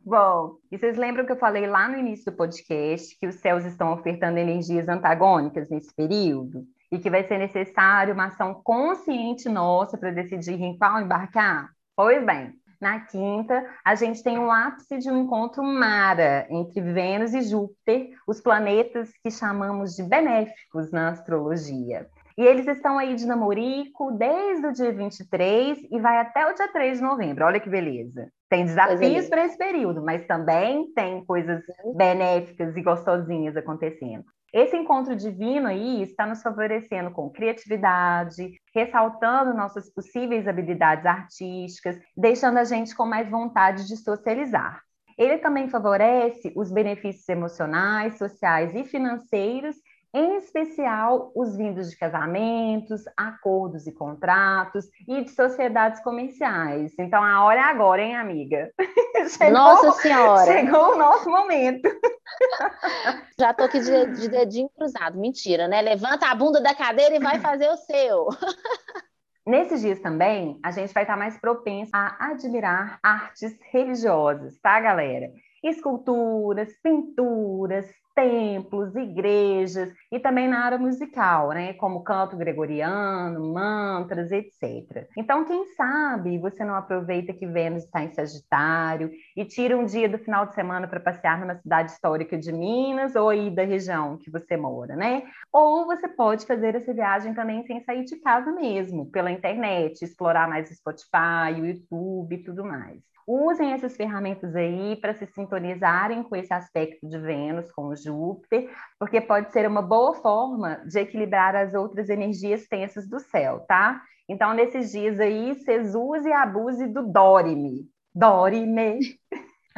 Bom, 0.04 0.56
e 0.72 0.80
vocês 0.80 0.98
lembram 0.98 1.28
que 1.28 1.32
eu 1.32 1.38
falei 1.38 1.68
lá 1.68 1.88
no 1.88 2.00
início 2.00 2.32
do 2.32 2.36
podcast 2.36 3.16
que 3.20 3.28
os 3.28 3.36
céus 3.36 3.64
estão 3.66 3.94
ofertando 3.94 4.40
energias 4.40 4.90
antagônicas 4.90 5.70
nesse 5.70 5.94
período? 5.94 6.66
E 6.92 6.98
que 6.98 7.12
vai 7.12 7.24
ser 7.24 7.38
necessário 7.38 8.16
uma 8.16 8.26
ação 8.26 8.60
consciente 8.64 9.48
nossa 9.48 9.96
para 9.96 10.10
decidir 10.10 10.60
em 10.60 10.76
qual 10.76 11.00
embarcar? 11.00 11.70
Pois 11.96 12.26
bem, 12.26 12.56
na 12.80 13.02
quinta, 13.02 13.66
a 13.84 13.96
gente 13.96 14.24
tem 14.24 14.40
um 14.40 14.52
ápice 14.52 14.98
de 14.98 15.10
um 15.10 15.18
encontro 15.24 15.64
Mara 15.64 16.48
entre 16.50 16.82
Vênus 16.82 17.34
e 17.34 17.42
Júpiter, 17.42 18.10
os 18.28 18.40
planetas 18.40 19.10
que 19.24 19.30
chamamos 19.30 19.96
de 19.96 20.04
benéficos 20.04 20.92
na 20.92 21.10
astrologia. 21.10 22.08
E 22.38 22.42
eles 22.42 22.66
estão 22.68 22.98
aí 22.98 23.16
de 23.16 23.28
namorico 23.28 24.14
desde 24.14 24.66
o 24.66 24.72
dia 24.72 24.94
23 24.94 25.80
e 25.92 26.00
vai 26.00 26.20
até 26.20 26.50
o 26.50 26.54
dia 26.54 26.70
3 26.72 27.00
de 27.00 27.04
novembro. 27.04 27.44
Olha 27.44 27.60
que 27.60 27.70
beleza. 27.70 28.32
Tem 28.50 28.64
desafios 28.64 29.28
para 29.28 29.46
esse 29.46 29.58
período, 29.58 30.02
mas 30.02 30.26
também 30.26 30.90
tem 30.94 31.24
coisas 31.26 31.62
benéficas 31.98 32.78
e 32.78 32.82
gostosinhas 32.82 33.58
acontecendo. 33.58 34.24
Esse 34.54 34.76
encontro 34.76 35.16
divino 35.16 35.68
aí 35.68 36.02
está 36.02 36.26
nos 36.26 36.42
favorecendo 36.42 37.12
com 37.12 37.30
criatividade, 37.30 38.60
ressaltando 38.74 39.54
nossas 39.54 39.94
possíveis 39.94 40.48
habilidades 40.48 41.06
artísticas, 41.06 42.00
deixando 42.18 42.58
a 42.58 42.64
gente 42.64 42.96
com 42.96 43.06
mais 43.06 43.30
vontade 43.30 43.88
de 43.88 43.96
socializar. 43.96 44.82
Ele 45.18 45.38
também 45.38 45.70
favorece 45.70 46.52
os 46.56 46.72
benefícios 46.72 47.28
emocionais, 47.28 48.18
sociais 48.18 48.74
e 48.74 48.86
financeiros 48.86 49.76
em 50.14 50.38
especial 50.38 51.32
os 51.36 51.56
vindos 51.56 51.90
de 51.90 51.98
casamentos, 51.98 53.04
acordos 53.16 53.86
e 53.86 53.92
contratos 53.92 54.88
e 55.08 55.24
de 55.24 55.30
sociedades 55.30 56.02
comerciais. 56.02 56.94
Então 56.98 57.24
a 57.24 57.44
hora 57.44 57.60
é 57.60 57.64
agora, 57.64 58.02
hein, 58.02 58.16
amiga? 58.16 58.72
chegou, 59.30 59.54
Nossa 59.54 59.92
Senhora! 60.02 60.46
Chegou 60.46 60.94
o 60.94 60.98
nosso 60.98 61.30
momento. 61.30 61.90
Já 63.38 63.54
tô 63.54 63.64
aqui 63.64 63.80
de, 63.80 64.06
de 64.14 64.28
dedinho 64.30 64.70
cruzado. 64.70 65.20
Mentira, 65.20 65.68
né? 65.68 65.82
Levanta 65.82 66.28
a 66.28 66.36
bunda 66.36 66.62
da 66.62 66.74
cadeira 66.74 67.16
e 67.16 67.20
vai 67.20 67.40
fazer 67.40 67.70
o 67.70 67.78
seu. 67.78 68.28
Nesses 69.46 69.82
dias 69.82 70.00
também, 70.00 70.60
a 70.64 70.70
gente 70.72 70.94
vai 70.94 71.04
estar 71.04 71.18
mais 71.18 71.40
propenso 71.40 71.90
a 71.94 72.32
admirar 72.32 73.00
artes 73.02 73.58
religiosas, 73.72 74.60
tá, 74.60 74.80
galera? 74.80 75.32
Esculturas, 75.64 76.70
pinturas, 76.84 77.90
templos, 78.20 78.94
igrejas 78.98 79.94
e 80.12 80.20
também 80.20 80.46
na 80.46 80.66
área 80.66 80.78
musical, 80.78 81.52
né, 81.52 81.72
como 81.74 82.04
canto 82.04 82.36
gregoriano, 82.36 83.54
mantras, 83.54 84.30
etc. 84.30 85.08
Então, 85.16 85.46
quem 85.46 85.66
sabe 85.76 86.38
você 86.38 86.66
não 86.66 86.76
aproveita 86.76 87.34
que 87.34 87.48
Vênus 87.48 87.86
está 87.86 88.04
em 88.04 88.14
Sagitário 88.14 89.10
e 89.38 89.46
tira 89.46 89.78
um 89.78 89.86
dia 89.86 90.10
do 90.10 90.18
final 90.18 90.46
de 90.46 90.54
semana 90.54 90.86
para 90.86 91.00
passear 91.00 91.40
numa 91.40 91.56
cidade 91.56 91.92
histórica 91.92 92.38
de 92.38 92.52
Minas 92.52 93.16
ou 93.16 93.30
aí 93.30 93.50
da 93.50 93.64
região 93.64 94.18
que 94.18 94.30
você 94.30 94.58
mora, 94.58 94.98
né? 94.98 95.24
Ou 95.54 95.86
você 95.86 96.10
pode 96.10 96.46
fazer 96.46 96.76
essa 96.76 96.94
viagem 96.94 97.34
também 97.34 97.66
sem 97.66 97.82
sair 97.86 98.04
de 98.04 98.18
casa 98.18 98.52
mesmo, 98.52 99.10
pela 99.10 99.32
internet, 99.32 100.04
explorar 100.04 100.50
mais 100.50 100.70
o 100.70 100.76
Spotify, 100.76 101.54
o 101.54 101.66
YouTube 101.66 102.36
e 102.36 102.44
tudo 102.44 102.66
mais 102.66 103.00
usem 103.30 103.74
essas 103.74 103.96
ferramentas 103.96 104.56
aí 104.56 104.96
para 104.96 105.14
se 105.14 105.28
sintonizarem 105.28 106.24
com 106.24 106.36
esse 106.36 106.52
aspecto 106.52 107.08
de 107.08 107.20
Vênus, 107.20 107.72
com 107.72 107.96
Júpiter, 107.96 108.68
porque 108.98 109.22
pode 109.22 109.52
ser 109.52 109.68
uma 109.68 109.84
boa 109.84 110.16
forma 110.16 110.82
de 110.88 111.00
equilibrar 111.00 111.56
as 111.56 111.76
outras 111.76 112.10
energias 112.10 112.68
tensas 112.68 113.08
do 113.08 113.20
céu, 113.20 113.60
tá? 113.68 114.02
Então, 114.28 114.54
nesses 114.56 114.92
dias 114.92 115.20
aí, 115.20 115.54
vocês 115.54 115.94
usem 115.94 116.32
e 116.32 116.34
abuse 116.34 116.88
do 116.88 117.04
Dorime. 117.04 117.88
Dorime. 118.16 119.00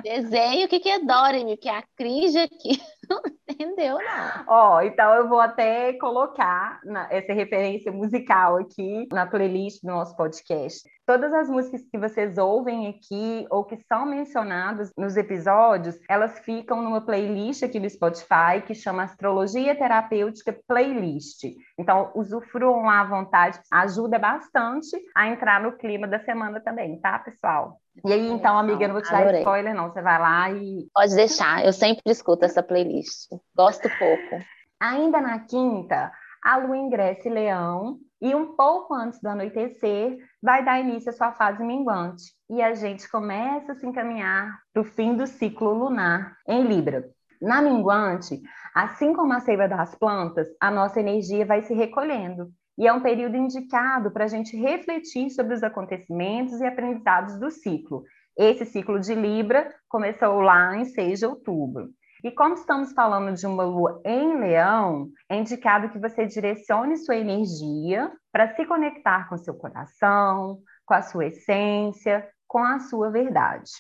Desenho, 0.01 0.65
o 0.65 0.69
que, 0.69 0.79
que 0.79 0.89
é 0.89 0.99
Dorime? 0.99 1.57
Que 1.57 1.67
é 1.67 1.77
a 1.77 1.83
Cris 1.97 2.35
aqui 2.35 2.79
não 3.11 3.21
entendeu, 3.49 3.97
não. 3.97 4.45
Ó, 4.47 4.81
então 4.81 5.13
eu 5.15 5.27
vou 5.27 5.39
até 5.39 5.93
colocar 5.93 6.79
na, 6.83 7.07
essa 7.11 7.33
referência 7.33 7.91
musical 7.91 8.57
aqui 8.57 9.07
na 9.11 9.25
playlist 9.25 9.81
do 9.83 9.91
nosso 9.91 10.15
podcast. 10.15 10.87
Todas 11.11 11.33
as 11.33 11.49
músicas 11.49 11.81
que 11.91 11.97
vocês 11.97 12.37
ouvem 12.37 12.87
aqui 12.87 13.45
ou 13.49 13.65
que 13.65 13.75
são 13.75 14.05
mencionadas 14.05 14.93
nos 14.97 15.17
episódios, 15.17 15.99
elas 16.09 16.39
ficam 16.39 16.81
numa 16.81 17.01
playlist 17.01 17.63
aqui 17.63 17.81
do 17.81 17.89
Spotify 17.89 18.61
que 18.65 18.73
chama 18.73 19.03
Astrologia 19.03 19.75
Terapêutica 19.75 20.57
Playlist. 20.65 21.43
Então, 21.77 22.13
usufruam 22.15 22.83
lá 22.83 23.01
à 23.01 23.03
vontade, 23.03 23.59
ajuda 23.69 24.17
bastante 24.17 24.97
a 25.13 25.27
entrar 25.27 25.61
no 25.61 25.73
clima 25.73 26.07
da 26.07 26.19
semana 26.19 26.61
também, 26.61 26.97
tá, 27.01 27.19
pessoal? 27.19 27.81
E 28.05 28.13
aí, 28.13 28.29
então, 28.29 28.57
amiga, 28.57 28.85
eu 28.85 28.87
não 28.87 28.95
vou 28.95 29.03
te 29.03 29.11
dar 29.11 29.35
spoiler, 29.35 29.75
não. 29.75 29.91
Você 29.91 30.01
vai 30.01 30.17
lá 30.17 30.49
e. 30.49 30.87
Pode 30.93 31.13
deixar, 31.13 31.65
eu 31.65 31.73
sempre 31.73 32.03
escuto 32.05 32.45
essa 32.45 32.63
playlist. 32.63 33.27
Gosto 33.53 33.89
pouco. 33.99 34.41
Ainda 34.79 35.19
na 35.19 35.39
quinta, 35.39 36.09
a 36.43 36.57
lua 36.57 36.77
ingressa 36.77 37.27
em 37.27 37.33
Leão 37.33 37.99
e 38.21 38.35
um 38.35 38.55
pouco 38.55 38.93
antes 38.93 39.19
do 39.19 39.29
anoitecer 39.29 40.17
vai 40.41 40.63
dar 40.63 40.79
início 40.79 41.09
à 41.09 41.13
sua 41.13 41.31
fase 41.31 41.63
minguante. 41.63 42.23
E 42.49 42.61
a 42.61 42.73
gente 42.73 43.09
começa 43.09 43.71
a 43.71 43.75
se 43.75 43.85
encaminhar 43.85 44.59
para 44.73 44.81
o 44.81 44.85
fim 44.85 45.15
do 45.15 45.25
ciclo 45.25 45.73
lunar 45.73 46.37
em 46.47 46.63
Libra. 46.63 47.09
Na 47.41 47.61
minguante, 47.61 48.39
assim 48.75 49.13
como 49.13 49.33
a 49.33 49.39
seiva 49.39 49.67
das 49.67 49.95
plantas, 49.95 50.47
a 50.59 50.69
nossa 50.69 50.99
energia 50.99 51.45
vai 51.45 51.61
se 51.63 51.73
recolhendo 51.73 52.51
e 52.77 52.87
é 52.87 52.93
um 52.93 53.01
período 53.01 53.35
indicado 53.35 54.11
para 54.11 54.25
a 54.25 54.27
gente 54.27 54.55
refletir 54.55 55.29
sobre 55.29 55.53
os 55.53 55.63
acontecimentos 55.63 56.59
e 56.61 56.65
aprendizados 56.65 57.39
do 57.39 57.49
ciclo. 57.49 58.03
Esse 58.37 58.65
ciclo 58.65 58.99
de 58.99 59.13
Libra 59.13 59.73
começou 59.89 60.39
lá 60.39 60.75
em 60.77 60.85
6 60.85 61.19
de 61.19 61.25
outubro. 61.25 61.89
E 62.23 62.29
como 62.29 62.53
estamos 62.53 62.93
falando 62.93 63.35
de 63.35 63.47
uma 63.47 63.63
lua 63.63 63.99
em 64.05 64.39
leão, 64.39 65.09
é 65.27 65.37
indicado 65.37 65.89
que 65.89 65.97
você 65.97 66.25
direcione 66.27 66.97
sua 66.97 67.15
energia 67.15 68.11
para 68.31 68.53
se 68.55 68.63
conectar 68.65 69.27
com 69.27 69.37
seu 69.37 69.55
coração, 69.55 70.59
com 70.85 70.93
a 70.93 71.01
sua 71.01 71.25
essência, 71.25 72.27
com 72.47 72.59
a 72.59 72.79
sua 72.79 73.09
verdade. 73.09 73.71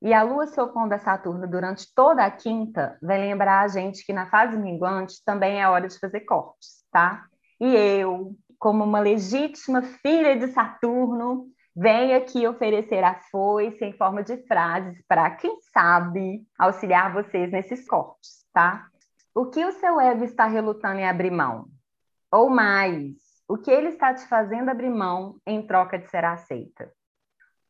E 0.00 0.14
a 0.14 0.22
lua 0.22 0.46
se 0.46 0.60
opondo 0.60 0.94
a 0.94 0.98
Saturno 0.98 1.48
durante 1.48 1.92
toda 1.92 2.24
a 2.24 2.30
quinta 2.30 2.96
vai 3.02 3.18
lembrar 3.18 3.62
a 3.62 3.68
gente 3.68 4.06
que 4.06 4.12
na 4.12 4.30
fase 4.30 4.56
minguante 4.56 5.20
também 5.24 5.60
é 5.60 5.68
hora 5.68 5.88
de 5.88 5.98
fazer 5.98 6.20
cortes, 6.20 6.84
tá? 6.92 7.24
E 7.60 7.74
eu, 7.74 8.36
como 8.60 8.84
uma 8.84 9.00
legítima 9.00 9.82
filha 9.82 10.36
de 10.36 10.46
Saturno, 10.52 11.48
venho 11.78 12.16
aqui 12.16 12.44
oferecer 12.46 13.04
a 13.04 13.14
foice 13.30 13.84
em 13.84 13.92
forma 13.92 14.22
de 14.22 14.36
frases 14.48 15.00
para, 15.06 15.30
quem 15.30 15.60
sabe, 15.72 16.42
auxiliar 16.58 17.12
vocês 17.12 17.52
nesses 17.52 17.86
cortes, 17.86 18.44
tá? 18.52 18.88
O 19.32 19.46
que 19.46 19.64
o 19.64 19.70
seu 19.72 20.00
ego 20.00 20.24
está 20.24 20.46
relutando 20.46 20.98
em 20.98 21.08
abrir 21.08 21.30
mão? 21.30 21.66
Ou 22.32 22.50
mais, 22.50 23.14
o 23.48 23.56
que 23.56 23.70
ele 23.70 23.90
está 23.90 24.12
te 24.12 24.26
fazendo 24.26 24.70
abrir 24.70 24.90
mão 24.90 25.36
em 25.46 25.64
troca 25.64 25.96
de 25.98 26.10
ser 26.10 26.24
aceita? 26.24 26.90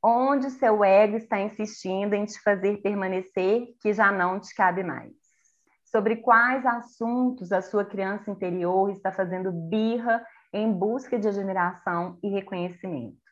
Onde 0.02 0.46
o 0.46 0.50
seu 0.50 0.82
ego 0.82 1.16
está 1.16 1.38
insistindo 1.40 2.14
em 2.14 2.24
te 2.24 2.40
fazer 2.40 2.78
permanecer 2.78 3.74
que 3.82 3.92
já 3.92 4.10
não 4.10 4.40
te 4.40 4.54
cabe 4.54 4.82
mais? 4.82 5.12
sobre 5.90 6.16
quais 6.16 6.66
assuntos 6.66 7.50
a 7.50 7.62
sua 7.62 7.82
criança 7.82 8.30
interior 8.30 8.90
está 8.90 9.10
fazendo 9.10 9.50
birra 9.50 10.22
em 10.52 10.70
busca 10.70 11.18
de 11.18 11.26
admiração 11.26 12.18
e 12.22 12.28
reconhecimento. 12.28 13.27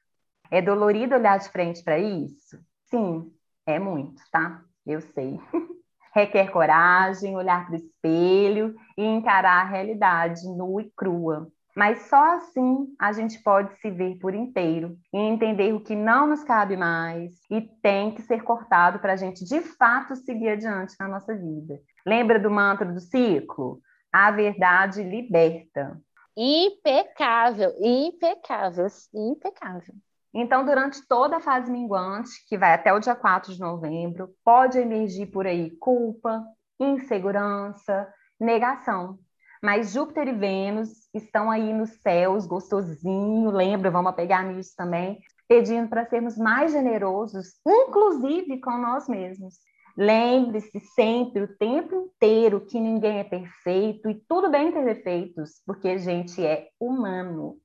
É 0.50 0.62
dolorido 0.62 1.14
olhar 1.14 1.38
de 1.38 1.48
frente 1.48 1.82
para 1.82 1.98
isso? 1.98 2.58
Sim, 2.84 3.32
é 3.66 3.78
muito, 3.78 4.22
tá? 4.30 4.62
Eu 4.86 5.00
sei. 5.00 5.40
Requer 6.14 6.50
coragem, 6.50 7.36
olhar 7.36 7.66
para 7.66 7.74
o 7.74 7.76
espelho 7.76 8.74
e 8.96 9.04
encarar 9.04 9.66
a 9.66 9.68
realidade 9.68 10.48
nua 10.48 10.82
e 10.82 10.90
crua. 10.96 11.50
Mas 11.76 12.08
só 12.08 12.36
assim 12.36 12.86
a 12.98 13.12
gente 13.12 13.42
pode 13.42 13.76
se 13.80 13.90
ver 13.90 14.16
por 14.18 14.34
inteiro 14.34 14.96
e 15.12 15.18
entender 15.18 15.74
o 15.74 15.80
que 15.80 15.94
não 15.94 16.26
nos 16.26 16.42
cabe 16.42 16.74
mais 16.74 17.34
e 17.50 17.60
tem 17.60 18.14
que 18.14 18.22
ser 18.22 18.42
cortado 18.42 18.98
para 18.98 19.12
a 19.12 19.16
gente 19.16 19.44
de 19.44 19.60
fato 19.60 20.16
seguir 20.16 20.48
adiante 20.48 20.94
na 20.98 21.06
nossa 21.06 21.36
vida. 21.36 21.78
Lembra 22.06 22.40
do 22.40 22.50
mantra 22.50 22.90
do 22.90 22.98
ciclo? 22.98 23.78
A 24.10 24.30
verdade 24.30 25.02
liberta. 25.02 26.00
Impecável, 26.34 27.74
impecável, 27.78 28.86
impecável. 29.12 29.94
Então, 30.38 30.66
durante 30.66 31.00
toda 31.08 31.38
a 31.38 31.40
fase 31.40 31.72
minguante, 31.72 32.46
que 32.46 32.58
vai 32.58 32.74
até 32.74 32.92
o 32.92 33.00
dia 33.00 33.14
4 33.14 33.54
de 33.54 33.58
novembro, 33.58 34.28
pode 34.44 34.78
emergir 34.78 35.28
por 35.28 35.46
aí 35.46 35.70
culpa, 35.78 36.44
insegurança, 36.78 38.06
negação. 38.38 39.18
Mas 39.62 39.92
Júpiter 39.94 40.28
e 40.28 40.32
Vênus 40.32 40.90
estão 41.14 41.50
aí 41.50 41.72
nos 41.72 41.88
céus, 42.02 42.44
gostosinho, 42.46 43.50
lembra, 43.50 43.90
vamos 43.90 44.14
pegar 44.14 44.42
nisso 44.44 44.74
também, 44.76 45.18
pedindo 45.48 45.88
para 45.88 46.04
sermos 46.04 46.36
mais 46.36 46.70
generosos, 46.70 47.54
inclusive 47.66 48.60
com 48.60 48.76
nós 48.76 49.08
mesmos. 49.08 49.54
Lembre-se 49.96 50.78
sempre, 50.94 51.44
o 51.44 51.56
tempo 51.56 51.94
inteiro, 51.94 52.60
que 52.66 52.78
ninguém 52.78 53.20
é 53.20 53.24
perfeito 53.24 54.10
e 54.10 54.22
tudo 54.28 54.50
bem 54.50 54.70
ter 54.70 54.84
defeitos, 54.84 55.62
porque 55.64 55.88
a 55.88 55.96
gente 55.96 56.44
é 56.44 56.68
humano. 56.78 57.56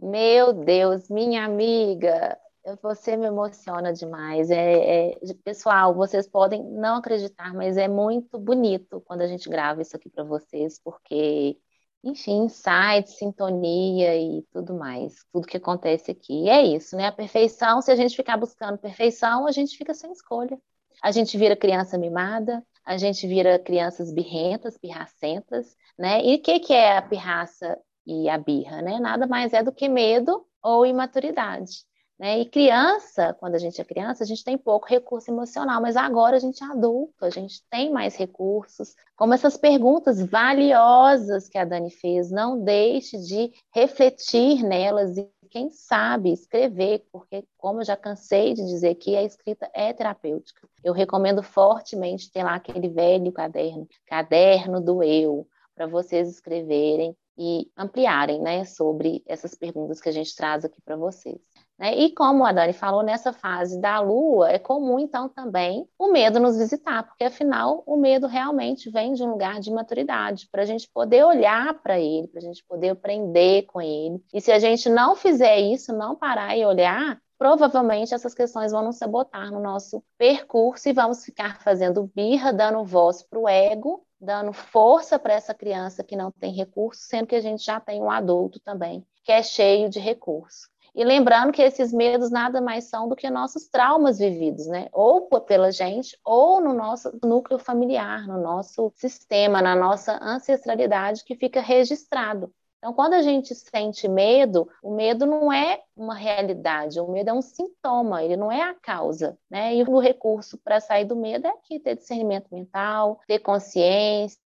Meu 0.00 0.52
Deus, 0.52 1.08
minha 1.10 1.44
amiga, 1.44 2.38
você 2.80 3.16
me 3.16 3.26
emociona 3.26 3.92
demais. 3.92 4.48
É, 4.50 5.10
é, 5.10 5.18
pessoal, 5.44 5.92
vocês 5.94 6.28
podem 6.28 6.62
não 6.62 6.96
acreditar, 6.96 7.52
mas 7.52 7.76
é 7.76 7.88
muito 7.88 8.38
bonito 8.38 9.00
quando 9.00 9.22
a 9.22 9.26
gente 9.26 9.48
grava 9.48 9.82
isso 9.82 9.96
aqui 9.96 10.08
para 10.08 10.22
vocês, 10.22 10.80
porque, 10.82 11.58
enfim, 12.04 12.44
insight, 12.44 13.10
sintonia 13.10 14.16
e 14.16 14.42
tudo 14.52 14.74
mais, 14.74 15.14
tudo 15.32 15.48
que 15.48 15.56
acontece 15.56 16.12
aqui. 16.12 16.44
E 16.44 16.48
é 16.48 16.62
isso, 16.62 16.96
né? 16.96 17.08
A 17.08 17.12
perfeição, 17.12 17.82
se 17.82 17.90
a 17.90 17.96
gente 17.96 18.14
ficar 18.14 18.36
buscando 18.36 18.78
perfeição, 18.78 19.48
a 19.48 19.52
gente 19.52 19.76
fica 19.76 19.94
sem 19.94 20.12
escolha. 20.12 20.58
A 21.02 21.10
gente 21.10 21.36
vira 21.36 21.56
criança 21.56 21.98
mimada, 21.98 22.64
a 22.84 22.96
gente 22.96 23.26
vira 23.26 23.58
crianças 23.58 24.12
birrentas, 24.12 24.78
pirracentas, 24.78 25.76
né? 25.98 26.24
E 26.24 26.36
o 26.36 26.42
que, 26.42 26.60
que 26.60 26.72
é 26.72 26.96
a 26.96 27.02
pirraça 27.02 27.76
e 28.08 28.26
a 28.26 28.38
birra, 28.38 28.80
né? 28.80 28.98
Nada 28.98 29.26
mais 29.26 29.52
é 29.52 29.62
do 29.62 29.70
que 29.70 29.86
medo 29.86 30.42
ou 30.62 30.86
imaturidade. 30.86 31.86
Né? 32.18 32.40
E 32.40 32.46
criança, 32.46 33.36
quando 33.38 33.54
a 33.54 33.58
gente 33.58 33.80
é 33.80 33.84
criança, 33.84 34.24
a 34.24 34.26
gente 34.26 34.42
tem 34.42 34.58
pouco 34.58 34.88
recurso 34.88 35.30
emocional, 35.30 35.80
mas 35.80 35.94
agora 35.94 36.36
a 36.36 36.40
gente 36.40 36.64
é 36.64 36.66
adulto, 36.66 37.24
a 37.24 37.30
gente 37.30 37.62
tem 37.70 37.92
mais 37.92 38.16
recursos. 38.16 38.96
Como 39.14 39.34
essas 39.34 39.56
perguntas 39.56 40.20
valiosas 40.24 41.48
que 41.48 41.58
a 41.58 41.64
Dani 41.64 41.90
fez, 41.90 42.30
não 42.30 42.64
deixe 42.64 43.18
de 43.18 43.52
refletir 43.72 44.64
nelas 44.64 45.16
e, 45.16 45.30
quem 45.50 45.70
sabe, 45.70 46.32
escrever, 46.32 47.06
porque, 47.12 47.44
como 47.56 47.80
eu 47.80 47.84
já 47.84 47.96
cansei 47.96 48.52
de 48.52 48.66
dizer 48.66 48.88
aqui, 48.88 49.14
a 49.14 49.22
escrita 49.22 49.70
é 49.72 49.92
terapêutica. 49.92 50.66
Eu 50.82 50.92
recomendo 50.92 51.42
fortemente 51.42 52.32
ter 52.32 52.42
lá 52.42 52.54
aquele 52.54 52.88
velho 52.88 53.30
caderno, 53.32 53.86
caderno 54.06 54.80
do 54.80 55.02
eu, 55.02 55.46
para 55.74 55.86
vocês 55.86 56.28
escreverem 56.28 57.16
e 57.38 57.70
ampliarem 57.76 58.40
né, 58.40 58.64
sobre 58.64 59.22
essas 59.26 59.54
perguntas 59.54 60.00
que 60.00 60.08
a 60.08 60.12
gente 60.12 60.34
traz 60.34 60.64
aqui 60.64 60.80
para 60.82 60.96
vocês. 60.96 61.38
Né? 61.78 61.96
E 61.96 62.12
como 62.12 62.44
a 62.44 62.50
Dani 62.50 62.72
falou, 62.72 63.04
nessa 63.04 63.32
fase 63.32 63.80
da 63.80 64.00
lua, 64.00 64.50
é 64.50 64.58
comum 64.58 64.98
então 64.98 65.28
também 65.28 65.88
o 65.96 66.10
medo 66.10 66.40
nos 66.40 66.58
visitar, 66.58 67.04
porque 67.04 67.24
afinal 67.24 67.84
o 67.86 67.96
medo 67.96 68.26
realmente 68.26 68.90
vem 68.90 69.12
de 69.12 69.22
um 69.22 69.30
lugar 69.30 69.60
de 69.60 69.70
maturidade, 69.70 70.48
para 70.50 70.62
a 70.62 70.66
gente 70.66 70.90
poder 70.92 71.24
olhar 71.24 71.80
para 71.80 72.00
ele, 72.00 72.26
para 72.26 72.40
a 72.40 72.42
gente 72.42 72.64
poder 72.64 72.90
aprender 72.90 73.62
com 73.66 73.80
ele. 73.80 74.20
E 74.34 74.40
se 74.40 74.50
a 74.50 74.58
gente 74.58 74.88
não 74.88 75.14
fizer 75.14 75.60
isso, 75.60 75.92
não 75.92 76.16
parar 76.16 76.56
e 76.56 76.66
olhar, 76.66 77.20
provavelmente 77.38 78.12
essas 78.12 78.34
questões 78.34 78.72
vão 78.72 78.82
nos 78.82 78.98
sabotar 78.98 79.52
no 79.52 79.60
nosso 79.60 80.02
percurso 80.18 80.88
e 80.88 80.92
vamos 80.92 81.24
ficar 81.24 81.60
fazendo 81.62 82.10
birra, 82.12 82.52
dando 82.52 82.84
voz 82.84 83.22
para 83.22 83.38
o 83.38 83.48
ego, 83.48 84.04
dando 84.20 84.52
força 84.52 85.18
para 85.18 85.34
essa 85.34 85.54
criança 85.54 86.02
que 86.02 86.16
não 86.16 86.30
tem 86.30 86.52
recurso, 86.52 87.02
sendo 87.02 87.26
que 87.26 87.36
a 87.36 87.40
gente 87.40 87.64
já 87.64 87.80
tem 87.80 88.00
um 88.00 88.10
adulto 88.10 88.60
também 88.60 89.06
que 89.24 89.32
é 89.32 89.42
cheio 89.42 89.90
de 89.90 90.00
recurso. 90.00 90.70
E 90.94 91.04
lembrando 91.04 91.52
que 91.52 91.60
esses 91.60 91.92
medos 91.92 92.30
nada 92.30 92.60
mais 92.60 92.84
são 92.84 93.06
do 93.06 93.14
que 93.14 93.28
nossos 93.28 93.68
traumas 93.68 94.18
vividos, 94.18 94.66
né? 94.66 94.88
Ou 94.90 95.28
pela 95.42 95.70
gente, 95.70 96.18
ou 96.24 96.60
no 96.60 96.72
nosso 96.72 97.16
núcleo 97.22 97.58
familiar, 97.58 98.26
no 98.26 98.40
nosso 98.40 98.90
sistema, 98.96 99.60
na 99.60 99.76
nossa 99.76 100.18
ancestralidade 100.22 101.24
que 101.24 101.36
fica 101.36 101.60
registrado. 101.60 102.52
Então, 102.78 102.92
quando 102.92 103.14
a 103.14 103.22
gente 103.22 103.54
sente 103.54 104.06
medo, 104.06 104.68
o 104.82 104.94
medo 104.94 105.26
não 105.26 105.52
é 105.52 105.82
uma 105.96 106.14
realidade, 106.14 107.00
o 107.00 107.10
medo 107.10 107.30
é 107.30 107.32
um 107.32 107.42
sintoma, 107.42 108.22
ele 108.22 108.36
não 108.36 108.52
é 108.52 108.62
a 108.62 108.74
causa, 108.74 109.36
né? 109.50 109.74
E 109.74 109.82
o 109.82 109.98
recurso 109.98 110.56
para 110.58 110.80
sair 110.80 111.04
do 111.04 111.16
medo 111.16 111.46
é 111.46 111.50
aqui 111.50 111.80
ter 111.80 111.96
discernimento 111.96 112.46
mental, 112.52 113.20
ter 113.26 113.40
consciência, 113.40 114.38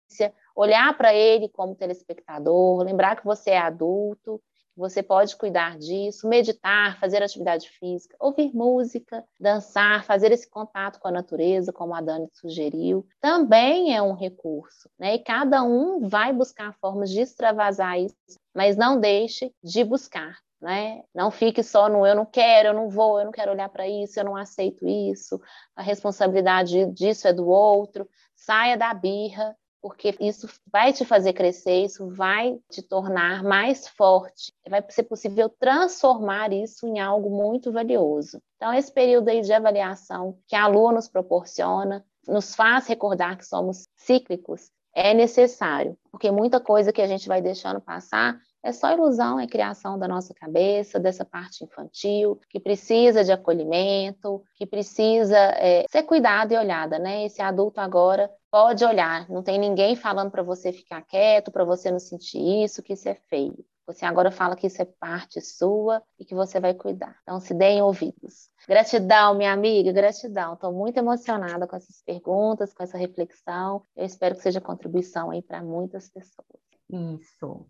olhar 0.55 0.97
para 0.97 1.13
ele 1.13 1.49
como 1.49 1.75
telespectador, 1.75 2.83
lembrar 2.83 3.17
que 3.17 3.25
você 3.25 3.51
é 3.51 3.57
adulto, 3.57 4.41
você 4.81 5.03
pode 5.03 5.35
cuidar 5.37 5.77
disso, 5.77 6.27
meditar, 6.27 6.99
fazer 6.99 7.21
atividade 7.21 7.69
física, 7.69 8.15
ouvir 8.19 8.51
música, 8.53 9.23
dançar, 9.39 10.03
fazer 10.03 10.31
esse 10.31 10.49
contato 10.49 10.99
com 10.99 11.07
a 11.07 11.11
natureza, 11.11 11.71
como 11.71 11.93
a 11.93 12.01
Dani 12.01 12.27
sugeriu, 12.33 13.05
também 13.21 13.95
é 13.95 14.01
um 14.01 14.13
recurso, 14.13 14.89
né? 14.97 15.13
E 15.15 15.19
cada 15.19 15.61
um 15.61 16.07
vai 16.09 16.33
buscar 16.33 16.73
formas 16.81 17.11
de 17.11 17.21
extravasar 17.21 17.99
isso, 17.99 18.15
mas 18.55 18.75
não 18.75 18.99
deixe 18.99 19.53
de 19.63 19.83
buscar. 19.83 20.39
Né? 20.59 21.03
Não 21.13 21.31
fique 21.31 21.63
só 21.63 21.89
no 21.89 22.05
eu 22.05 22.15
não 22.15 22.25
quero, 22.25 22.69
eu 22.69 22.73
não 22.73 22.87
vou, 22.87 23.17
eu 23.17 23.25
não 23.25 23.31
quero 23.31 23.51
olhar 23.51 23.67
para 23.69 23.87
isso, 23.87 24.19
eu 24.19 24.23
não 24.23 24.35
aceito 24.35 24.87
isso, 24.87 25.41
a 25.75 25.81
responsabilidade 25.81 26.85
disso 26.91 27.27
é 27.27 27.33
do 27.33 27.47
outro. 27.47 28.07
Saia 28.35 28.77
da 28.77 28.93
birra, 28.93 29.55
porque 29.81 30.15
isso 30.19 30.47
vai 30.71 30.93
te 30.93 31.03
fazer 31.03 31.33
crescer, 31.33 31.85
isso 31.85 32.07
vai 32.09 32.59
te 32.69 32.81
tornar 32.81 33.43
mais 33.43 33.87
forte, 33.87 34.53
vai 34.69 34.83
ser 34.89 35.03
possível 35.03 35.49
transformar 35.49 36.53
isso 36.53 36.87
em 36.87 36.99
algo 36.99 37.29
muito 37.29 37.71
valioso. 37.71 38.39
Então, 38.57 38.73
esse 38.73 38.91
período 38.93 39.29
aí 39.29 39.41
de 39.41 39.51
avaliação 39.51 40.37
que 40.47 40.55
a 40.55 40.67
Lua 40.67 40.93
nos 40.93 41.07
proporciona, 41.07 42.05
nos 42.27 42.53
faz 42.53 42.85
recordar 42.85 43.37
que 43.37 43.45
somos 43.45 43.87
cíclicos, 43.95 44.69
é 44.93 45.13
necessário, 45.13 45.97
porque 46.11 46.29
muita 46.29 46.59
coisa 46.59 46.93
que 46.93 47.01
a 47.01 47.07
gente 47.07 47.27
vai 47.27 47.41
deixando 47.41 47.81
passar 47.81 48.37
é 48.63 48.71
só 48.71 48.91
ilusão, 48.91 49.39
é 49.39 49.47
criação 49.47 49.97
da 49.97 50.07
nossa 50.07 50.33
cabeça, 50.33 50.99
dessa 50.99 51.25
parte 51.25 51.63
infantil, 51.63 52.39
que 52.49 52.59
precisa 52.59 53.23
de 53.23 53.31
acolhimento, 53.31 54.43
que 54.55 54.65
precisa 54.65 55.37
é, 55.37 55.85
ser 55.89 56.03
cuidada 56.03 56.53
e 56.53 56.57
olhada, 56.57 56.99
né? 56.99 57.25
Esse 57.25 57.41
adulto 57.41 57.79
agora 57.79 58.31
pode 58.51 58.83
olhar, 58.85 59.29
não 59.29 59.41
tem 59.41 59.57
ninguém 59.57 59.95
falando 59.95 60.29
para 60.29 60.43
você 60.43 60.71
ficar 60.71 61.01
quieto, 61.01 61.51
para 61.51 61.63
você 61.63 61.89
não 61.89 61.99
sentir 61.99 62.63
isso, 62.63 62.83
que 62.83 62.93
isso 62.93 63.09
é 63.09 63.15
feio. 63.15 63.65
Você 63.87 64.05
agora 64.05 64.31
fala 64.31 64.55
que 64.55 64.67
isso 64.67 64.81
é 64.81 64.85
parte 64.85 65.41
sua 65.41 66.01
e 66.19 66.23
que 66.23 66.35
você 66.35 66.59
vai 66.59 66.73
cuidar. 66.73 67.17
Então, 67.23 67.39
se 67.39 67.53
deem 67.53 67.81
ouvidos. 67.81 68.49
Gratidão, 68.67 69.33
minha 69.33 69.51
amiga, 69.51 69.91
gratidão. 69.91 70.53
Estou 70.53 70.71
muito 70.71 70.97
emocionada 70.97 71.67
com 71.67 71.75
essas 71.75 72.01
perguntas, 72.03 72.73
com 72.73 72.83
essa 72.83 72.97
reflexão. 72.97 73.81
Eu 73.95 74.05
espero 74.05 74.35
que 74.35 74.43
seja 74.43 74.61
contribuição 74.61 75.31
aí 75.31 75.41
para 75.41 75.61
muitas 75.61 76.07
pessoas. 76.09 76.61
Isso. 76.89 77.65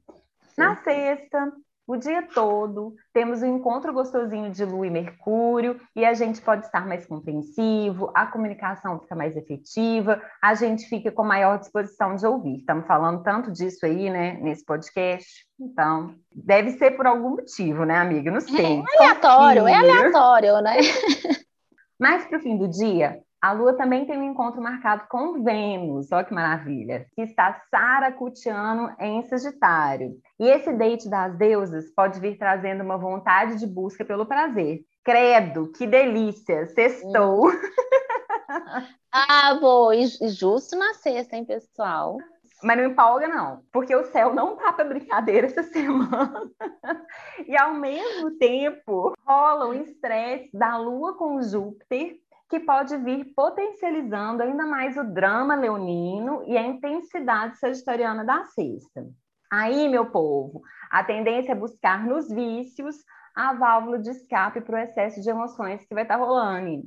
Na 0.57 0.75
sexta, 0.77 1.51
o 1.87 1.97
dia 1.97 2.25
todo, 2.33 2.95
temos 3.11 3.41
um 3.41 3.57
encontro 3.57 3.91
gostosinho 3.91 4.49
de 4.49 4.63
Lua 4.63 4.87
e 4.87 4.89
Mercúrio, 4.89 5.79
e 5.95 6.05
a 6.05 6.13
gente 6.13 6.39
pode 6.39 6.65
estar 6.65 6.87
mais 6.87 7.05
compreensivo, 7.05 8.11
a 8.15 8.25
comunicação 8.25 8.99
fica 8.99 9.15
mais 9.15 9.35
efetiva, 9.35 10.21
a 10.41 10.53
gente 10.53 10.87
fica 10.87 11.11
com 11.11 11.23
maior 11.23 11.59
disposição 11.59 12.15
de 12.15 12.25
ouvir. 12.25 12.59
Estamos 12.59 12.87
falando 12.87 13.23
tanto 13.23 13.51
disso 13.51 13.85
aí, 13.85 14.09
né, 14.09 14.37
nesse 14.41 14.63
podcast. 14.63 15.45
Então, 15.59 16.15
deve 16.33 16.71
ser 16.71 16.91
por 16.91 17.05
algum 17.05 17.31
motivo, 17.31 17.83
né, 17.83 17.97
amiga? 17.97 18.31
Não 18.31 18.39
sei. 18.41 18.79
É 18.79 18.97
aleatório, 18.97 19.67
é 19.67 19.75
aleatório, 19.75 20.61
né? 20.61 20.77
Mas 21.99 22.25
para 22.25 22.39
o 22.39 22.41
fim 22.41 22.57
do 22.57 22.67
dia, 22.67 23.19
a 23.41 23.53
Lua 23.53 23.73
também 23.73 24.05
tem 24.05 24.19
um 24.19 24.31
encontro 24.31 24.61
marcado 24.61 25.05
com 25.09 25.41
Vênus, 25.43 26.11
olha 26.11 26.23
que 26.23 26.33
maravilha, 26.33 27.07
que 27.15 27.23
está 27.23 27.59
saracutiano 27.71 28.95
em 28.99 29.23
Sagitário. 29.23 30.15
E 30.39 30.47
esse 30.47 30.71
date 30.73 31.09
das 31.09 31.35
deusas 31.35 31.91
pode 31.95 32.19
vir 32.19 32.37
trazendo 32.37 32.83
uma 32.83 32.99
vontade 32.99 33.57
de 33.57 33.65
busca 33.65 34.05
pelo 34.05 34.27
prazer. 34.27 34.81
Credo, 35.03 35.71
que 35.71 35.87
delícia, 35.87 36.67
sextou. 36.67 37.49
Hum. 37.49 37.51
ah, 39.11 39.57
vou, 39.59 39.91
e 39.91 40.05
justo 40.29 40.77
na 40.77 40.93
sexta, 40.93 41.35
hein, 41.35 41.43
pessoal? 41.43 42.17
Mas 42.61 42.77
não 42.77 42.85
empolga, 42.85 43.27
não, 43.27 43.63
porque 43.71 43.95
o 43.95 44.05
céu 44.05 44.35
não 44.35 44.55
tá 44.55 44.71
para 44.71 44.85
brincadeira 44.85 45.47
essa 45.47 45.63
semana. 45.73 46.47
e 47.47 47.57
ao 47.57 47.73
mesmo 47.73 48.37
tempo 48.37 49.15
rola 49.25 49.69
o 49.69 49.73
estresse 49.73 50.55
da 50.55 50.77
Lua 50.77 51.17
com 51.17 51.41
Júpiter 51.41 52.19
que 52.51 52.59
pode 52.59 52.97
vir 52.97 53.33
potencializando 53.33 54.43
ainda 54.43 54.65
mais 54.65 54.97
o 54.97 55.05
drama 55.05 55.55
leonino 55.55 56.43
e 56.45 56.57
a 56.57 56.61
intensidade 56.61 57.57
sagitariana 57.57 58.25
da 58.25 58.43
sexta. 58.43 59.07
Aí, 59.49 59.87
meu 59.87 60.11
povo, 60.11 60.61
a 60.89 61.01
tendência 61.01 61.53
é 61.53 61.55
buscar 61.55 62.05
nos 62.05 62.27
vícios 62.27 62.97
a 63.33 63.53
válvula 63.53 63.99
de 63.99 64.09
escape 64.09 64.59
para 64.59 64.75
o 64.75 64.79
excesso 64.79 65.21
de 65.21 65.29
emoções 65.29 65.85
que 65.85 65.93
vai 65.93 66.03
estar 66.03 66.17
rolando. 66.17 66.83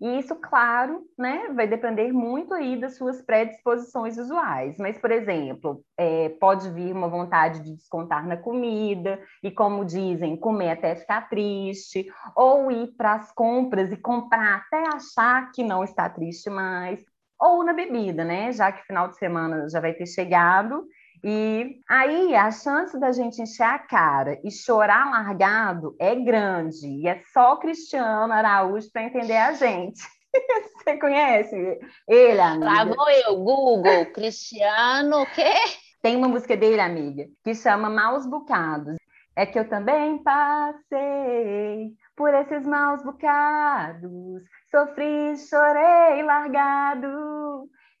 E 0.00 0.18
isso, 0.18 0.34
claro, 0.36 1.02
né, 1.18 1.48
vai 1.54 1.66
depender 1.66 2.12
muito 2.12 2.52
aí 2.52 2.78
das 2.78 2.96
suas 2.96 3.22
predisposições 3.22 4.16
visuais. 4.16 4.76
Mas, 4.78 4.98
por 4.98 5.10
exemplo, 5.10 5.82
é, 5.96 6.28
pode 6.40 6.70
vir 6.70 6.92
uma 6.92 7.08
vontade 7.08 7.60
de 7.60 7.74
descontar 7.74 8.26
na 8.26 8.36
comida, 8.36 9.20
e 9.42 9.50
como 9.50 9.84
dizem, 9.84 10.36
comer 10.36 10.70
até 10.70 10.94
ficar 10.96 11.28
triste, 11.28 12.06
ou 12.36 12.70
ir 12.70 12.94
para 12.96 13.14
as 13.14 13.32
compras 13.32 13.92
e 13.92 13.96
comprar 13.96 14.64
até 14.66 14.84
achar 14.94 15.50
que 15.52 15.62
não 15.62 15.84
está 15.84 16.08
triste 16.08 16.50
mais, 16.50 17.04
ou 17.40 17.64
na 17.64 17.72
bebida, 17.72 18.24
né? 18.24 18.52
Já 18.52 18.72
que 18.72 18.86
final 18.86 19.08
de 19.08 19.16
semana 19.16 19.68
já 19.68 19.80
vai 19.80 19.92
ter 19.92 20.06
chegado 20.06 20.86
e 21.26 21.80
aí 21.88 22.34
a 22.34 22.50
chance 22.50 23.00
da 23.00 23.10
gente 23.10 23.40
encher 23.40 23.62
a 23.62 23.78
cara 23.78 24.38
e 24.44 24.50
chorar 24.50 25.10
largado 25.10 25.96
é 25.98 26.14
grande. 26.14 26.86
E 26.86 27.08
é 27.08 27.22
só 27.32 27.56
Cristiano 27.56 28.30
Araújo 28.30 28.92
para 28.92 29.04
entender 29.04 29.38
a 29.38 29.54
gente. 29.54 30.02
Você 30.84 30.98
conhece 30.98 31.80
ele, 32.06 32.40
amiga? 32.40 32.66
Lá 32.66 32.84
vou 32.84 33.08
eu, 33.08 33.36
Google, 33.38 34.04
Cristiano, 34.12 35.22
o 35.22 35.26
quê? 35.26 35.54
Tem 36.02 36.14
uma 36.14 36.28
música 36.28 36.54
dele, 36.54 36.82
amiga, 36.82 37.24
que 37.42 37.54
chama 37.54 37.88
Maus 37.88 38.26
Bocados. 38.26 38.98
É 39.34 39.46
que 39.46 39.58
eu 39.58 39.66
também 39.66 40.22
passei 40.22 41.94
por 42.14 42.34
esses 42.34 42.66
maus 42.66 43.02
bocados, 43.02 44.42
sofri, 44.70 45.36
chorei 45.38 46.22
largado 46.22 47.33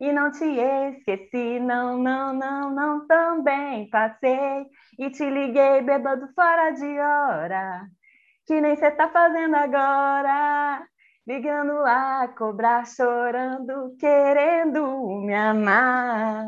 e 0.00 0.12
não 0.12 0.30
te 0.30 0.44
esqueci, 0.44 1.60
não, 1.60 1.96
não, 1.98 2.32
não, 2.34 2.70
não, 2.70 3.06
também 3.06 3.88
passei 3.90 4.66
e 4.98 5.10
te 5.10 5.28
liguei 5.28 5.80
bêbado 5.82 6.28
fora 6.34 6.70
de 6.72 6.98
hora, 6.98 7.86
que 8.46 8.60
nem 8.60 8.76
você 8.76 8.90
tá 8.90 9.08
fazendo 9.08 9.54
agora, 9.56 10.86
ligando 11.26 11.74
lá, 11.74 12.28
cobrar, 12.28 12.86
chorando, 12.86 13.96
querendo 13.98 14.86
me 15.24 15.34
amar. 15.34 16.46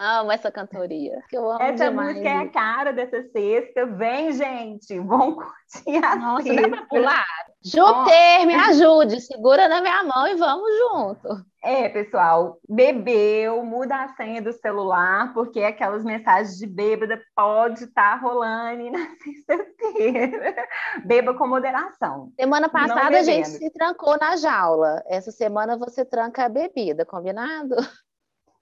Amo 0.00 0.30
essa 0.30 0.50
cantoria, 0.50 1.20
que 1.28 1.36
eu 1.36 1.50
amo 1.50 1.60
Essa 1.60 1.88
demais. 1.88 2.10
música 2.10 2.28
é 2.28 2.36
a 2.38 2.48
cara 2.48 2.92
dessa 2.92 3.20
sexta. 3.30 3.84
Vem, 3.84 4.32
gente, 4.32 4.98
vão 5.00 5.34
curtir 5.34 6.04
a 6.04 6.14
Nossa, 6.14 6.44
sexta. 6.44 6.62
dá 6.62 6.68
pra 6.76 6.86
pular? 6.86 7.47
Júpiter, 7.62 8.46
me 8.46 8.54
ajude, 8.54 9.20
segura 9.20 9.68
na 9.68 9.80
minha 9.80 10.04
mão 10.04 10.28
e 10.28 10.36
vamos 10.36 10.70
junto. 10.78 11.44
É, 11.62 11.88
pessoal, 11.88 12.56
bebeu, 12.68 13.64
muda 13.64 14.04
a 14.04 14.08
senha 14.14 14.40
do 14.40 14.52
celular, 14.52 15.34
porque 15.34 15.60
aquelas 15.60 16.04
mensagens 16.04 16.56
de 16.56 16.66
bêbada 16.66 17.20
pode 17.34 17.84
estar 17.84 18.12
tá 18.12 18.16
rolando 18.16 18.90
na 18.92 19.08
sexta-feira. 19.18 20.68
Beba 21.04 21.34
com 21.34 21.48
moderação. 21.48 22.32
Semana 22.38 22.68
passada 22.68 23.18
a 23.18 23.22
gente 23.22 23.48
se 23.48 23.70
trancou 23.70 24.16
na 24.18 24.36
jaula. 24.36 25.02
Essa 25.06 25.32
semana 25.32 25.76
você 25.76 26.04
tranca 26.04 26.44
a 26.44 26.48
bebida, 26.48 27.04
combinado? 27.04 27.74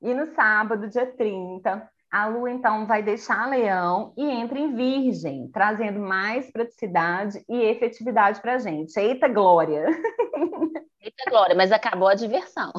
E 0.01 0.15
no 0.15 0.27
sábado, 0.35 0.89
dia 0.89 1.07
30, 1.07 1.91
a 2.11 2.27
Lua 2.27 2.51
então 2.51 2.87
vai 2.87 3.03
deixar 3.03 3.49
Leão 3.49 4.12
e 4.16 4.25
entra 4.25 4.59
em 4.59 4.75
Virgem, 4.75 5.51
trazendo 5.53 6.01
mais 6.01 6.51
praticidade 6.51 7.45
e 7.49 7.62
efetividade 7.62 8.40
para 8.40 8.55
a 8.55 8.59
gente. 8.59 8.99
Eita 8.99 9.29
glória! 9.29 9.87
Eita 11.01 11.31
glória, 11.31 11.55
mas 11.55 11.71
acabou 11.71 12.09
a 12.09 12.14
diversão. 12.14 12.73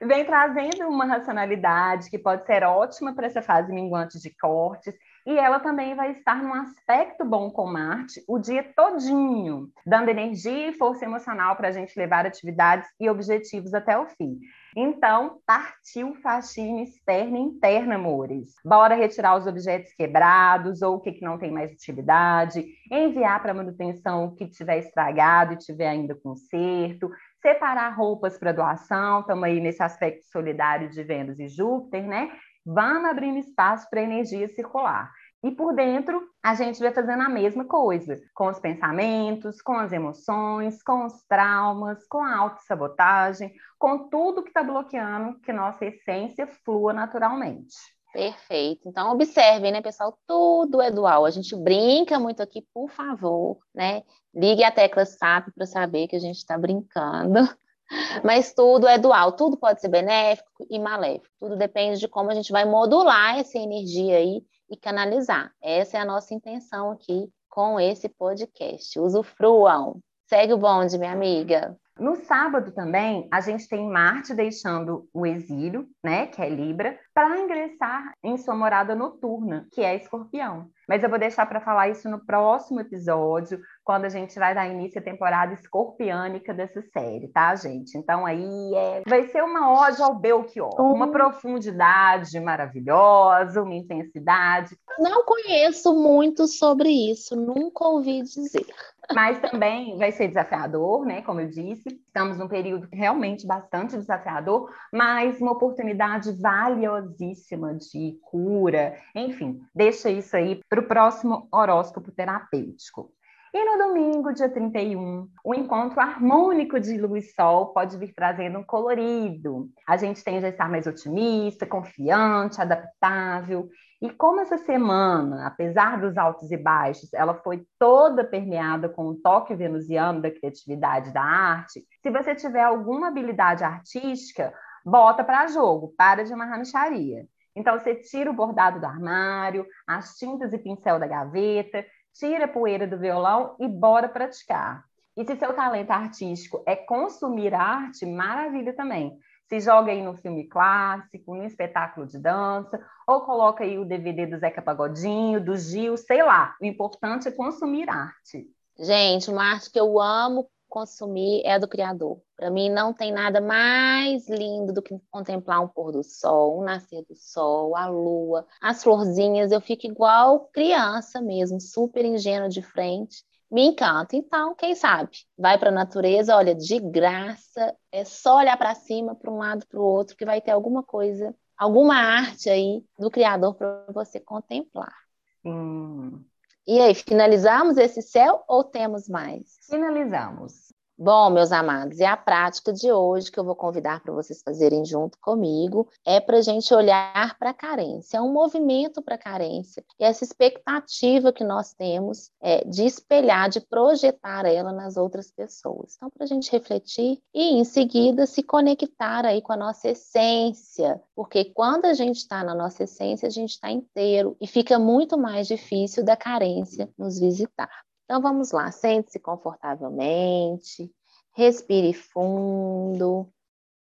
Vem 0.00 0.24
trazendo 0.24 0.86
uma 0.88 1.04
racionalidade 1.04 2.08
que 2.08 2.18
pode 2.18 2.46
ser 2.46 2.62
ótima 2.62 3.14
para 3.14 3.26
essa 3.26 3.42
fase 3.42 3.72
minguante 3.72 4.20
de 4.20 4.30
cortes, 4.30 4.94
e 5.26 5.36
ela 5.36 5.58
também 5.58 5.94
vai 5.94 6.12
estar 6.12 6.42
num 6.42 6.54
aspecto 6.54 7.24
bom 7.24 7.50
com 7.50 7.66
Marte 7.66 8.22
o 8.28 8.38
dia 8.38 8.62
todinho, 8.62 9.70
dando 9.84 10.08
energia 10.08 10.68
e 10.68 10.72
força 10.72 11.04
emocional 11.04 11.56
para 11.56 11.68
a 11.68 11.72
gente 11.72 11.98
levar 11.98 12.24
atividades 12.24 12.88
e 12.98 13.10
objetivos 13.10 13.74
até 13.74 13.98
o 13.98 14.06
fim. 14.06 14.38
Então, 14.80 15.40
partiu 15.44 16.14
faxina 16.22 16.82
externa 16.82 17.36
e 17.36 17.40
interna, 17.40 17.96
amores. 17.96 18.54
Bora 18.64 18.94
retirar 18.94 19.36
os 19.36 19.44
objetos 19.44 19.92
quebrados 19.92 20.82
ou 20.82 20.94
o 20.94 21.00
que, 21.00 21.10
que 21.10 21.24
não 21.24 21.36
tem 21.36 21.50
mais 21.50 21.72
utilidade, 21.72 22.64
enviar 22.88 23.42
para 23.42 23.52
manutenção 23.52 24.26
o 24.26 24.36
que 24.36 24.46
tiver 24.46 24.78
estragado 24.78 25.54
e 25.54 25.58
tiver 25.58 25.88
ainda 25.88 26.14
conserto, 26.14 27.10
separar 27.42 27.88
roupas 27.96 28.38
para 28.38 28.52
doação, 28.52 29.18
estamos 29.18 29.42
aí 29.42 29.58
nesse 29.58 29.82
aspecto 29.82 30.24
solidário 30.30 30.88
de 30.88 31.02
Vênus 31.02 31.40
e 31.40 31.48
Júpiter, 31.48 32.06
né? 32.06 32.30
Vamos 32.64 33.10
abrindo 33.10 33.38
espaço 33.38 33.90
para 33.90 34.02
energia 34.02 34.46
circular. 34.46 35.10
E 35.42 35.52
por 35.52 35.72
dentro, 35.72 36.20
a 36.42 36.54
gente 36.54 36.80
vai 36.80 36.92
fazendo 36.92 37.22
a 37.22 37.28
mesma 37.28 37.64
coisa, 37.64 38.20
com 38.34 38.48
os 38.48 38.58
pensamentos, 38.58 39.62
com 39.62 39.74
as 39.74 39.92
emoções, 39.92 40.82
com 40.82 41.06
os 41.06 41.22
traumas, 41.28 42.04
com 42.08 42.22
a 42.24 42.36
autossabotagem, 42.36 43.52
com 43.78 44.08
tudo 44.08 44.42
que 44.42 44.50
está 44.50 44.64
bloqueando 44.64 45.38
que 45.40 45.52
nossa 45.52 45.84
essência 45.84 46.48
flua 46.64 46.92
naturalmente. 46.92 47.76
Perfeito. 48.12 48.88
Então, 48.88 49.12
observem, 49.12 49.70
né, 49.70 49.80
pessoal? 49.80 50.18
Tudo 50.26 50.80
é 50.80 50.90
dual. 50.90 51.24
A 51.24 51.30
gente 51.30 51.54
brinca 51.54 52.18
muito 52.18 52.42
aqui, 52.42 52.66
por 52.74 52.90
favor, 52.90 53.58
né? 53.72 54.02
Ligue 54.34 54.64
a 54.64 54.72
tecla 54.72 55.04
SAP 55.04 55.50
para 55.54 55.66
saber 55.66 56.08
que 56.08 56.16
a 56.16 56.20
gente 56.20 56.38
está 56.38 56.58
brincando. 56.58 57.48
Mas 58.24 58.52
tudo 58.52 58.88
é 58.88 58.98
dual, 58.98 59.32
tudo 59.32 59.56
pode 59.56 59.80
ser 59.80 59.88
benéfico 59.88 60.66
e 60.68 60.78
maléfico. 60.78 61.32
Tudo 61.38 61.56
depende 61.56 62.00
de 62.00 62.08
como 62.08 62.30
a 62.30 62.34
gente 62.34 62.50
vai 62.50 62.64
modular 62.64 63.38
essa 63.38 63.56
energia 63.56 64.16
aí 64.16 64.42
e 64.70 64.76
canalizar. 64.76 65.52
Essa 65.62 65.98
é 65.98 66.00
a 66.00 66.04
nossa 66.04 66.34
intenção 66.34 66.90
aqui 66.90 67.30
com 67.48 67.80
esse 67.80 68.08
podcast. 68.08 68.98
Usufruam. 68.98 70.00
Segue 70.26 70.52
o 70.52 70.58
bonde, 70.58 70.98
minha 70.98 71.12
amiga. 71.12 71.76
No 71.98 72.16
sábado 72.16 72.70
também, 72.72 73.28
a 73.30 73.40
gente 73.40 73.68
tem 73.68 73.88
Marte 73.88 74.34
deixando 74.34 75.08
o 75.12 75.26
exílio, 75.26 75.86
né, 76.02 76.26
que 76.26 76.40
é 76.40 76.48
Libra, 76.48 76.98
para 77.12 77.38
ingressar 77.38 78.12
em 78.22 78.36
sua 78.38 78.54
morada 78.54 78.94
noturna, 78.94 79.66
que 79.72 79.82
é 79.82 79.96
Escorpião. 79.96 80.70
Mas 80.88 81.02
eu 81.02 81.10
vou 81.10 81.18
deixar 81.18 81.44
para 81.44 81.60
falar 81.60 81.90
isso 81.90 82.08
no 82.08 82.24
próximo 82.24 82.80
episódio, 82.80 83.60
quando 83.84 84.06
a 84.06 84.08
gente 84.08 84.38
vai 84.38 84.54
dar 84.54 84.66
início 84.66 85.00
à 85.00 85.04
temporada 85.04 85.52
escorpiânica 85.52 86.54
dessa 86.54 86.80
série, 86.80 87.28
tá, 87.28 87.54
gente? 87.54 87.98
Então 87.98 88.24
aí 88.24 88.74
é... 88.74 89.02
vai 89.06 89.24
ser 89.24 89.42
uma 89.42 89.86
ode 89.86 90.00
ao 90.00 90.14
Belchior, 90.14 90.80
uma 90.80 91.06
hum. 91.06 91.10
profundidade 91.10 92.40
maravilhosa, 92.40 93.62
uma 93.62 93.74
intensidade. 93.74 94.78
Não 94.98 95.24
conheço 95.26 95.94
muito 95.94 96.46
sobre 96.46 96.88
isso, 96.88 97.36
nunca 97.36 97.86
ouvi 97.86 98.22
dizer. 98.22 98.66
Mas 99.14 99.38
também 99.40 99.96
vai 99.96 100.12
ser 100.12 100.28
desafiador, 100.28 101.04
né? 101.06 101.22
Como 101.22 101.40
eu 101.40 101.48
disse, 101.48 101.87
estamos 101.88 102.38
num 102.38 102.48
período 102.48 102.88
realmente 102.92 103.46
bastante 103.46 103.96
desafiador, 103.96 104.70
mas 104.92 105.40
uma 105.40 105.52
oportunidade 105.52 106.32
valiosíssima 106.40 107.74
de 107.74 108.18
cura. 108.22 108.96
Enfim, 109.14 109.60
deixa 109.74 110.10
isso 110.10 110.36
aí 110.36 110.60
para 110.68 110.80
o 110.80 110.86
próximo 110.86 111.48
horóscopo 111.52 112.12
terapêutico. 112.12 113.12
E 113.52 113.64
no 113.64 113.78
domingo, 113.78 114.32
dia 114.34 114.48
31, 114.48 115.26
o 115.42 115.54
encontro 115.54 115.98
harmônico 116.00 116.78
de 116.78 116.98
lua 116.98 117.18
e 117.18 117.22
sol 117.22 117.72
pode 117.72 117.96
vir 117.96 118.12
trazendo 118.12 118.58
um 118.58 118.62
colorido. 118.62 119.70
A 119.86 119.96
gente 119.96 120.22
tende 120.22 120.44
a 120.44 120.50
estar 120.50 120.68
mais 120.68 120.86
otimista, 120.86 121.66
confiante, 121.66 122.60
adaptável. 122.60 123.70
E 124.02 124.10
como 124.10 124.40
essa 124.40 124.58
semana, 124.58 125.46
apesar 125.46 125.98
dos 125.98 126.18
altos 126.18 126.50
e 126.50 126.58
baixos, 126.58 127.12
ela 127.14 127.34
foi 127.34 127.66
toda 127.78 128.22
permeada 128.22 128.86
com 128.86 129.06
o 129.06 129.10
um 129.12 129.20
toque 129.20 129.54
venusiano 129.54 130.20
da 130.20 130.30
criatividade 130.30 131.10
da 131.10 131.22
arte, 131.22 131.82
se 132.02 132.10
você 132.10 132.34
tiver 132.34 132.62
alguma 132.62 133.08
habilidade 133.08 133.64
artística, 133.64 134.52
bota 134.84 135.24
para 135.24 135.46
jogo, 135.46 135.94
para 135.96 136.22
de 136.22 136.32
amarrar 136.34 136.58
micharia. 136.58 137.26
Então, 137.56 137.76
você 137.76 137.96
tira 137.96 138.30
o 138.30 138.34
bordado 138.34 138.78
do 138.78 138.86
armário, 138.86 139.66
as 139.84 140.16
tintas 140.16 140.52
e 140.52 140.58
pincel 140.58 141.00
da 141.00 141.08
gaveta, 141.08 141.84
tira 142.14 142.44
a 142.46 142.48
poeira 142.48 142.86
do 142.86 142.98
violão 142.98 143.56
e 143.58 143.68
bora 143.68 144.08
praticar. 144.08 144.84
E 145.16 145.24
se 145.24 145.36
seu 145.36 145.52
talento 145.52 145.90
artístico 145.90 146.62
é 146.66 146.76
consumir 146.76 147.52
arte, 147.52 148.06
maravilha 148.06 148.72
também. 148.72 149.18
Se 149.48 149.60
joga 149.60 149.90
aí 149.90 150.02
no 150.02 150.14
filme 150.14 150.46
clássico, 150.46 151.34
no 151.34 151.44
espetáculo 151.44 152.06
de 152.06 152.18
dança, 152.18 152.80
ou 153.06 153.22
coloca 153.22 153.64
aí 153.64 153.78
o 153.78 153.84
DVD 153.84 154.26
do 154.26 154.38
Zeca 154.38 154.60
Pagodinho, 154.60 155.42
do 155.42 155.56
Gil, 155.56 155.96
sei 155.96 156.22
lá. 156.22 156.54
O 156.60 156.66
importante 156.66 157.26
é 157.26 157.32
consumir 157.32 157.88
arte. 157.88 158.46
Gente, 158.78 159.30
uma 159.30 159.42
arte 159.42 159.70
que 159.72 159.80
eu 159.80 160.00
amo 160.00 160.48
consumir 160.68 161.42
é 161.44 161.52
a 161.54 161.58
do 161.58 161.68
Criador. 161.68 162.20
Para 162.36 162.50
mim, 162.50 162.68
não 162.70 162.92
tem 162.92 163.12
nada 163.12 163.40
mais 163.40 164.28
lindo 164.28 164.72
do 164.72 164.82
que 164.82 164.94
contemplar 165.10 165.60
um 165.62 165.68
pôr 165.68 165.92
do 165.92 166.02
sol, 166.04 166.60
um 166.60 166.64
nascer 166.64 167.04
do 167.08 167.16
sol, 167.16 167.76
a 167.76 167.86
lua, 167.86 168.46
as 168.60 168.82
florzinhas. 168.82 169.52
Eu 169.52 169.60
fico 169.60 169.86
igual 169.86 170.48
criança 170.52 171.20
mesmo, 171.20 171.60
super 171.60 172.04
ingênua 172.04 172.48
de 172.48 172.62
frente. 172.62 173.24
me 173.50 173.62
encanta. 173.66 174.16
Então, 174.16 174.54
quem 174.54 174.74
sabe? 174.74 175.10
Vai 175.36 175.58
para 175.58 175.70
a 175.70 175.72
natureza, 175.72 176.36
olha, 176.36 176.54
de 176.54 176.78
graça, 176.80 177.74
é 177.90 178.04
só 178.04 178.36
olhar 178.36 178.56
para 178.56 178.74
cima, 178.74 179.14
para 179.14 179.30
um 179.30 179.38
lado, 179.38 179.66
para 179.66 179.80
o 179.80 179.82
outro, 179.82 180.16
que 180.16 180.24
vai 180.24 180.40
ter 180.40 180.50
alguma 180.50 180.82
coisa, 180.82 181.34
alguma 181.56 181.96
arte 181.96 182.50
aí 182.50 182.84
do 182.98 183.10
Criador 183.10 183.54
para 183.54 183.86
você 183.92 184.20
contemplar. 184.20 184.94
Sim. 185.42 186.27
E 186.70 186.82
aí, 186.82 186.94
finalizamos 186.94 187.78
esse 187.78 188.02
céu 188.02 188.44
ou 188.46 188.62
temos 188.62 189.08
mais? 189.08 189.58
Finalizamos. 189.70 190.70
Bom, 191.00 191.30
meus 191.30 191.52
amados, 191.52 192.00
e 192.00 192.04
a 192.04 192.16
prática 192.16 192.72
de 192.72 192.90
hoje 192.90 193.30
que 193.30 193.38
eu 193.38 193.44
vou 193.44 193.54
convidar 193.54 194.02
para 194.02 194.12
vocês 194.12 194.42
fazerem 194.42 194.84
junto 194.84 195.16
comigo 195.20 195.88
é 196.04 196.18
para 196.18 196.38
a 196.38 196.42
gente 196.42 196.74
olhar 196.74 197.38
para 197.38 197.50
a 197.50 197.54
carência, 197.54 198.16
é 198.16 198.20
um 198.20 198.32
movimento 198.32 199.00
para 199.00 199.14
a 199.14 199.18
carência, 199.18 199.84
e 199.96 200.02
essa 200.02 200.24
expectativa 200.24 201.32
que 201.32 201.44
nós 201.44 201.72
temos 201.72 202.32
é 202.42 202.64
de 202.64 202.84
espelhar, 202.84 203.48
de 203.48 203.60
projetar 203.60 204.44
ela 204.44 204.72
nas 204.72 204.96
outras 204.96 205.30
pessoas. 205.30 205.94
Então, 205.94 206.10
para 206.10 206.24
a 206.24 206.26
gente 206.26 206.50
refletir 206.50 207.22
e, 207.32 207.60
em 207.60 207.62
seguida, 207.62 208.26
se 208.26 208.42
conectar 208.42 209.24
aí 209.24 209.40
com 209.40 209.52
a 209.52 209.56
nossa 209.56 209.90
essência, 209.90 211.00
porque 211.14 211.44
quando 211.44 211.84
a 211.84 211.94
gente 211.94 212.16
está 212.16 212.42
na 212.42 212.56
nossa 212.56 212.82
essência, 212.82 213.28
a 213.28 213.30
gente 213.30 213.50
está 213.50 213.70
inteiro 213.70 214.36
e 214.40 214.48
fica 214.48 214.80
muito 214.80 215.16
mais 215.16 215.46
difícil 215.46 216.04
da 216.04 216.16
carência 216.16 216.90
nos 216.98 217.20
visitar. 217.20 217.87
Então 218.08 218.22
vamos 218.22 218.52
lá, 218.52 218.72
sente-se 218.72 219.20
confortavelmente, 219.20 220.90
respire 221.32 221.92
fundo, 221.92 223.30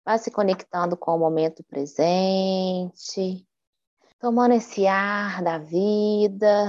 vá 0.05 0.18
se 0.18 0.31
conectando 0.31 0.95
com 0.95 1.16
o 1.16 1.18
momento 1.18 1.64
presente, 1.64 3.49
tomando 4.18 4.53
esse 4.53 4.87
ar 4.87 5.43
da 5.43 5.57
vida, 5.57 6.66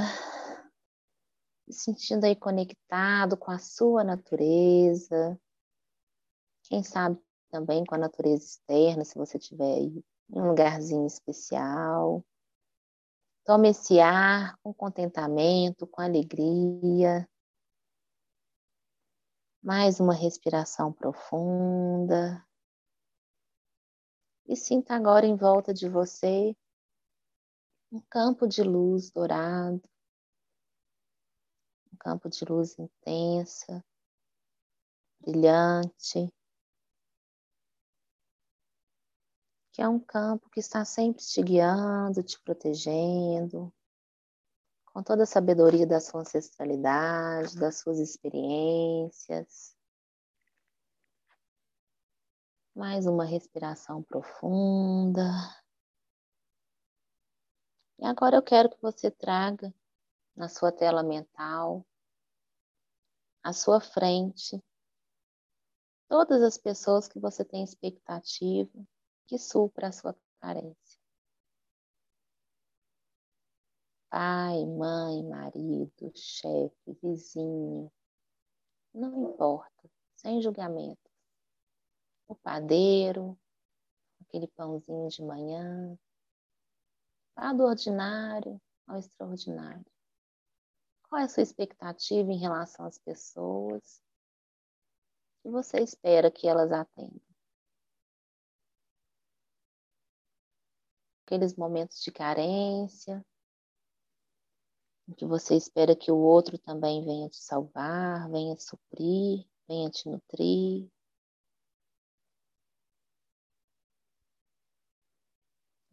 se 1.69 1.73
sentindo 1.73 2.23
aí 2.23 2.37
conectado 2.37 3.35
com 3.35 3.51
a 3.51 3.59
sua 3.59 4.01
natureza, 4.01 5.37
quem 6.69 6.81
sabe 6.83 7.19
também 7.49 7.83
com 7.83 7.95
a 7.95 7.97
natureza 7.97 8.45
externa, 8.45 9.03
se 9.03 9.17
você 9.17 9.37
estiver 9.37 9.73
aí 9.73 10.01
em 10.33 10.41
um 10.41 10.47
lugarzinho 10.47 11.05
especial. 11.05 12.23
Tome 13.43 13.71
esse 13.71 13.99
ar 13.99 14.57
com 14.63 14.73
contentamento, 14.73 15.85
com 15.85 16.01
alegria. 16.01 17.27
Mais 19.63 19.99
uma 19.99 20.15
respiração 20.15 20.91
profunda. 20.91 22.43
E 24.47 24.55
sinta 24.55 24.95
agora 24.95 25.27
em 25.27 25.35
volta 25.35 25.71
de 25.71 25.87
você 25.87 26.57
um 27.91 28.01
campo 28.09 28.47
de 28.47 28.63
luz 28.63 29.11
dourado, 29.11 29.81
um 31.93 31.97
campo 31.99 32.27
de 32.27 32.43
luz 32.43 32.79
intensa, 32.79 33.85
brilhante, 35.19 36.33
que 39.71 39.81
é 39.81 39.87
um 39.87 39.99
campo 39.99 40.49
que 40.49 40.59
está 40.59 40.83
sempre 40.83 41.23
te 41.23 41.41
guiando, 41.43 42.23
te 42.23 42.39
protegendo, 42.41 43.71
com 44.93 45.01
toda 45.01 45.23
a 45.23 45.25
sabedoria 45.25 45.87
da 45.87 45.99
sua 45.99 46.21
ancestralidade, 46.21 47.57
das 47.57 47.79
suas 47.79 47.97
experiências. 47.97 49.75
Mais 52.75 53.05
uma 53.05 53.25
respiração 53.25 54.03
profunda. 54.03 55.23
E 57.99 58.05
agora 58.05 58.35
eu 58.35 58.43
quero 58.43 58.69
que 58.69 58.81
você 58.81 59.09
traga 59.09 59.73
na 60.35 60.49
sua 60.49 60.71
tela 60.71 61.03
mental, 61.03 61.85
à 63.43 63.53
sua 63.53 63.79
frente, 63.79 64.61
todas 66.09 66.41
as 66.41 66.57
pessoas 66.57 67.07
que 67.07 67.19
você 67.19 67.45
tem 67.45 67.63
expectativa 67.63 68.85
que 69.27 69.37
supra 69.37 69.87
a 69.87 69.91
sua 69.91 70.15
carência. 70.41 70.90
Pai, 74.11 74.65
mãe, 74.65 75.23
marido, 75.23 76.11
chefe, 76.13 76.91
vizinho, 77.01 77.89
não 78.93 79.31
importa, 79.31 79.89
sem 80.15 80.41
julgamento. 80.41 81.09
O 82.27 82.35
padeiro, 82.35 83.39
aquele 84.19 84.47
pãozinho 84.47 85.07
de 85.07 85.23
manhã, 85.23 85.97
vá 87.33 87.53
do 87.53 87.63
ordinário 87.63 88.61
ao 88.85 88.99
extraordinário. 88.99 89.85
Qual 91.07 91.21
é 91.21 91.23
a 91.23 91.29
sua 91.29 91.43
expectativa 91.43 92.31
em 92.31 92.37
relação 92.37 92.85
às 92.85 92.97
pessoas 92.97 94.03
que 95.41 95.49
você 95.49 95.79
espera 95.79 96.29
que 96.29 96.47
elas 96.49 96.71
atendam? 96.73 97.21
Aqueles 101.25 101.55
momentos 101.55 102.01
de 102.01 102.11
carência, 102.11 103.25
em 105.07 105.13
que 105.13 105.25
você 105.25 105.55
espera 105.55 105.95
que 105.95 106.11
o 106.11 106.17
outro 106.17 106.57
também 106.57 107.03
venha 107.03 107.29
te 107.29 107.37
salvar, 107.37 108.29
venha 108.29 108.55
suprir, 108.57 109.45
venha 109.67 109.89
te 109.89 110.09
nutrir. 110.09 110.89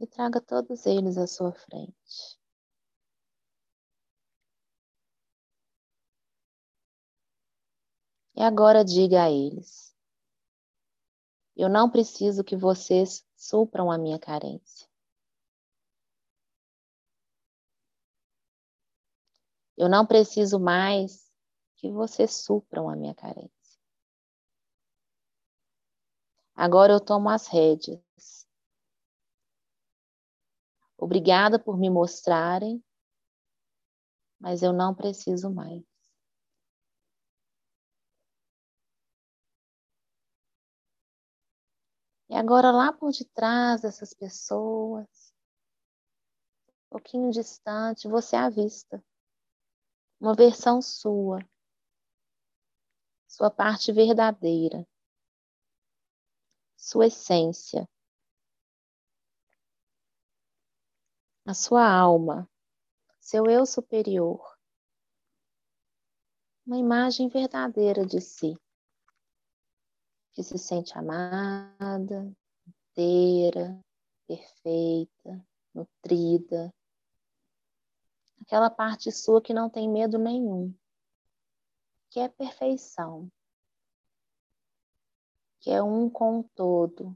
E 0.01 0.07
traga 0.07 0.41
todos 0.41 0.87
eles 0.87 1.19
à 1.19 1.27
sua 1.27 1.53
frente. 1.53 2.39
E 8.39 8.43
agora 8.43 8.85
diga 8.85 9.25
a 9.25 9.31
eles: 9.31 9.93
Eu 11.57 11.69
não 11.69 11.91
preciso 11.91 12.45
que 12.45 12.57
vocês 12.57 13.27
supram 13.37 13.91
a 13.91 13.99
minha 13.99 14.19
carência. 14.19 14.88
Eu 19.79 19.89
não 19.89 20.05
preciso 20.05 20.59
mais 20.59 21.33
que 21.77 21.89
vocês 21.89 22.33
supram 22.33 22.91
a 22.91 22.97
minha 22.97 23.15
carência. 23.15 23.79
Agora 26.53 26.93
eu 26.93 26.99
tomo 26.99 27.29
as 27.31 27.47
rédeas. 27.47 28.45
Obrigada 30.97 31.61
por 31.61 31.79
me 31.79 31.89
mostrarem, 31.89 32.85
mas 34.41 34.65
eu 34.65 34.73
não 34.73 34.93
preciso 34.93 35.49
mais. 35.49 35.85
E 42.29 42.35
agora 42.35 42.73
lá 42.73 42.93
por 42.93 43.13
detrás 43.13 43.83
dessas 43.83 44.13
pessoas, 44.13 45.33
um 46.67 46.89
pouquinho 46.91 47.31
distante, 47.31 48.09
você 48.09 48.35
avista 48.35 49.01
uma 50.21 50.35
versão 50.35 50.83
sua, 50.83 51.39
sua 53.27 53.51
parte 53.51 53.93
verdadeira, 53.93 54.87
sua 56.77 57.07
essência, 57.07 57.89
a 61.47 61.55
sua 61.55 61.89
alma, 61.89 62.49
seu 63.21 63.47
eu 63.47 63.65
superior, 63.65 64.59
uma 66.67 66.77
imagem 66.77 67.29
verdadeira 67.29 68.05
de 68.05 68.21
si, 68.21 68.55
que 70.33 70.43
se 70.43 70.59
sente 70.59 70.97
amada, 70.99 72.31
inteira, 72.67 73.81
perfeita, 74.27 75.47
nutrida, 75.73 76.75
aquela 78.49 78.71
parte 78.71 79.13
sua 79.13 79.43
que 79.43 79.53
não 79.53 79.69
tem 79.69 79.87
medo 79.87 80.19
nenhum, 80.19 80.75
que 82.09 82.19
é 82.19 82.31
perfeição, 82.31 83.31
que 85.61 85.71
é 85.71 85.83
um 85.83 86.09
com 86.09 86.41
o 86.41 86.45
todo, 86.55 87.15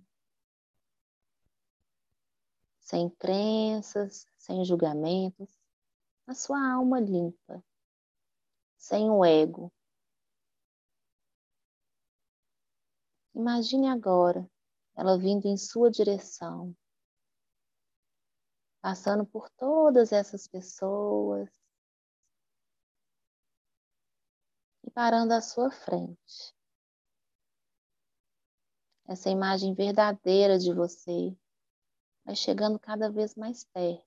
sem 2.80 3.08
crenças, 3.08 4.26
sem 4.36 4.62
julgamentos, 4.62 5.58
a 6.26 6.34
sua 6.34 6.74
alma 6.74 7.00
limpa, 7.00 7.64
sem 8.76 9.08
o 9.08 9.24
ego. 9.24 9.72
Imagine 13.34 13.88
agora 13.88 14.46
ela 14.94 15.16
vindo 15.16 15.46
em 15.46 15.56
sua 15.56 15.90
direção, 15.90 16.76
passando 18.82 19.24
por 19.24 19.48
todas 19.50 20.10
essas 20.10 20.48
pessoas 20.48 21.48
e 24.82 24.90
parando 24.90 25.32
à 25.32 25.40
sua 25.40 25.70
frente. 25.70 26.52
Essa 29.06 29.30
imagem 29.30 29.72
verdadeira 29.72 30.58
de 30.58 30.74
você 30.74 31.36
vai 32.24 32.34
chegando 32.34 32.76
cada 32.76 33.08
vez 33.08 33.36
mais 33.36 33.64
perto. 33.64 34.04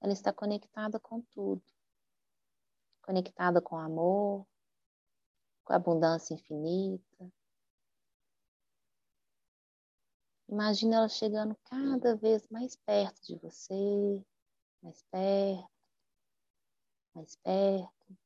Ela 0.00 0.12
está 0.12 0.32
conectada 0.32 1.00
com 1.00 1.20
tudo, 1.20 1.62
conectada 3.02 3.60
com 3.60 3.76
amor, 3.76 4.46
com 5.64 5.72
abundância 5.72 6.34
infinita. 6.34 7.32
Imagina 10.48 10.96
ela 10.96 11.08
chegando 11.10 11.54
cada 11.64 12.16
vez 12.16 12.48
mais 12.48 12.74
perto 12.74 13.20
de 13.20 13.36
você, 13.36 14.24
mais 14.82 15.02
perto, 15.10 15.70
mais 17.14 17.36
perto. 17.36 18.18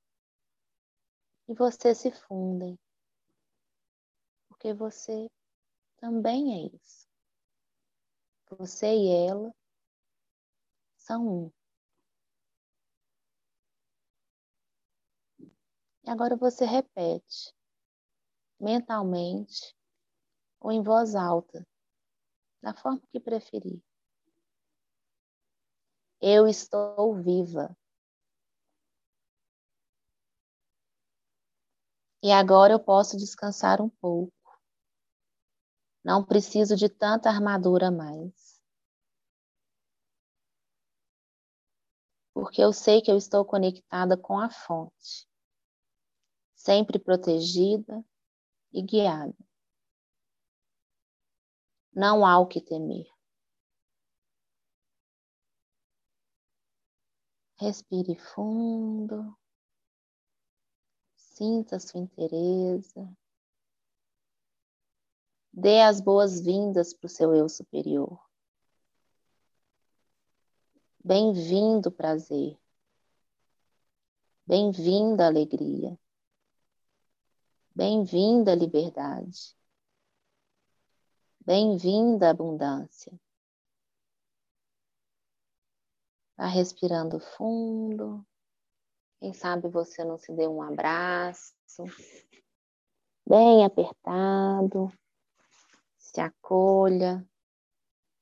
E 1.48 1.54
vocês 1.54 1.98
se 1.98 2.12
fundem, 2.12 2.78
porque 4.48 4.72
você 4.72 5.28
também 5.96 6.54
é 6.54 6.76
isso. 6.76 7.08
Você 8.56 8.86
e 8.86 9.28
ela 9.28 9.52
são 10.96 11.26
um. 11.26 11.52
E 16.04 16.10
agora 16.10 16.36
você 16.36 16.64
repete 16.64 17.52
mentalmente 18.60 19.74
ou 20.60 20.70
em 20.70 20.82
voz 20.82 21.16
alta 21.16 21.66
da 22.62 22.72
forma 22.74 23.02
que 23.10 23.18
preferir. 23.18 23.82
Eu 26.20 26.46
estou 26.46 27.20
viva. 27.20 27.76
E 32.22 32.30
agora 32.30 32.72
eu 32.72 32.78
posso 32.78 33.16
descansar 33.16 33.82
um 33.82 33.88
pouco. 33.88 34.32
Não 36.04 36.24
preciso 36.24 36.76
de 36.76 36.88
tanta 36.88 37.28
armadura 37.28 37.90
mais. 37.90 38.60
Porque 42.32 42.62
eu 42.62 42.72
sei 42.72 43.02
que 43.02 43.10
eu 43.10 43.16
estou 43.16 43.44
conectada 43.44 44.16
com 44.16 44.38
a 44.38 44.48
fonte, 44.48 45.28
sempre 46.54 46.98
protegida 46.98 48.04
e 48.72 48.82
guiada. 48.82 49.34
Não 51.95 52.24
há 52.24 52.38
o 52.38 52.47
que 52.47 52.61
temer. 52.61 53.07
Respire 57.57 58.16
fundo. 58.16 59.36
Sinta 61.14 61.78
sua 61.78 62.01
inteireza. 62.01 63.09
Dê 65.53 65.82
as 65.82 66.01
boas-vindas 66.01 66.95
para 66.95 67.07
o 67.07 67.11
seu 67.11 67.34
eu 67.34 67.49
superior. 67.49 68.18
Bem-vindo, 71.05 71.90
prazer. 71.90 72.59
Bem-vinda, 74.47 75.26
alegria. 75.26 75.99
Bem-vinda, 77.74 78.55
liberdade. 78.55 79.57
Bem-vinda, 81.45 82.30
abundância. 82.30 83.12
Vá 86.36 86.47
respirando 86.47 87.18
fundo. 87.18 88.24
Quem 89.18 89.34
sabe 89.34 89.68
você 89.68 90.05
não 90.05 90.16
se 90.16 90.32
deu 90.32 90.55
um 90.55 90.62
abraço 90.62 91.53
bem 93.26 93.64
apertado. 93.64 94.93
Se 95.99 96.20
acolha, 96.20 97.28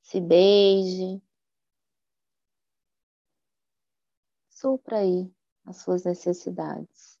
se 0.01 0.19
beije. 0.19 1.21
Supra 4.49 4.97
aí 4.97 5.31
as 5.65 5.77
suas 5.77 6.05
necessidades. 6.05 7.19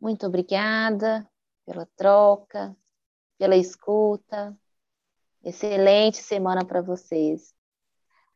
Muito 0.00 0.24
obrigada 0.24 1.28
pela 1.64 1.86
troca, 1.96 2.76
pela 3.38 3.56
escuta. 3.56 4.56
Excelente 5.42 6.18
semana 6.18 6.64
para 6.64 6.80
vocês. 6.80 7.54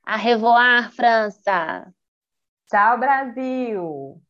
A 0.03 0.17
revoar, 0.17 0.93
França! 0.93 1.93
Tchau, 2.67 2.99
Brasil! 2.99 4.23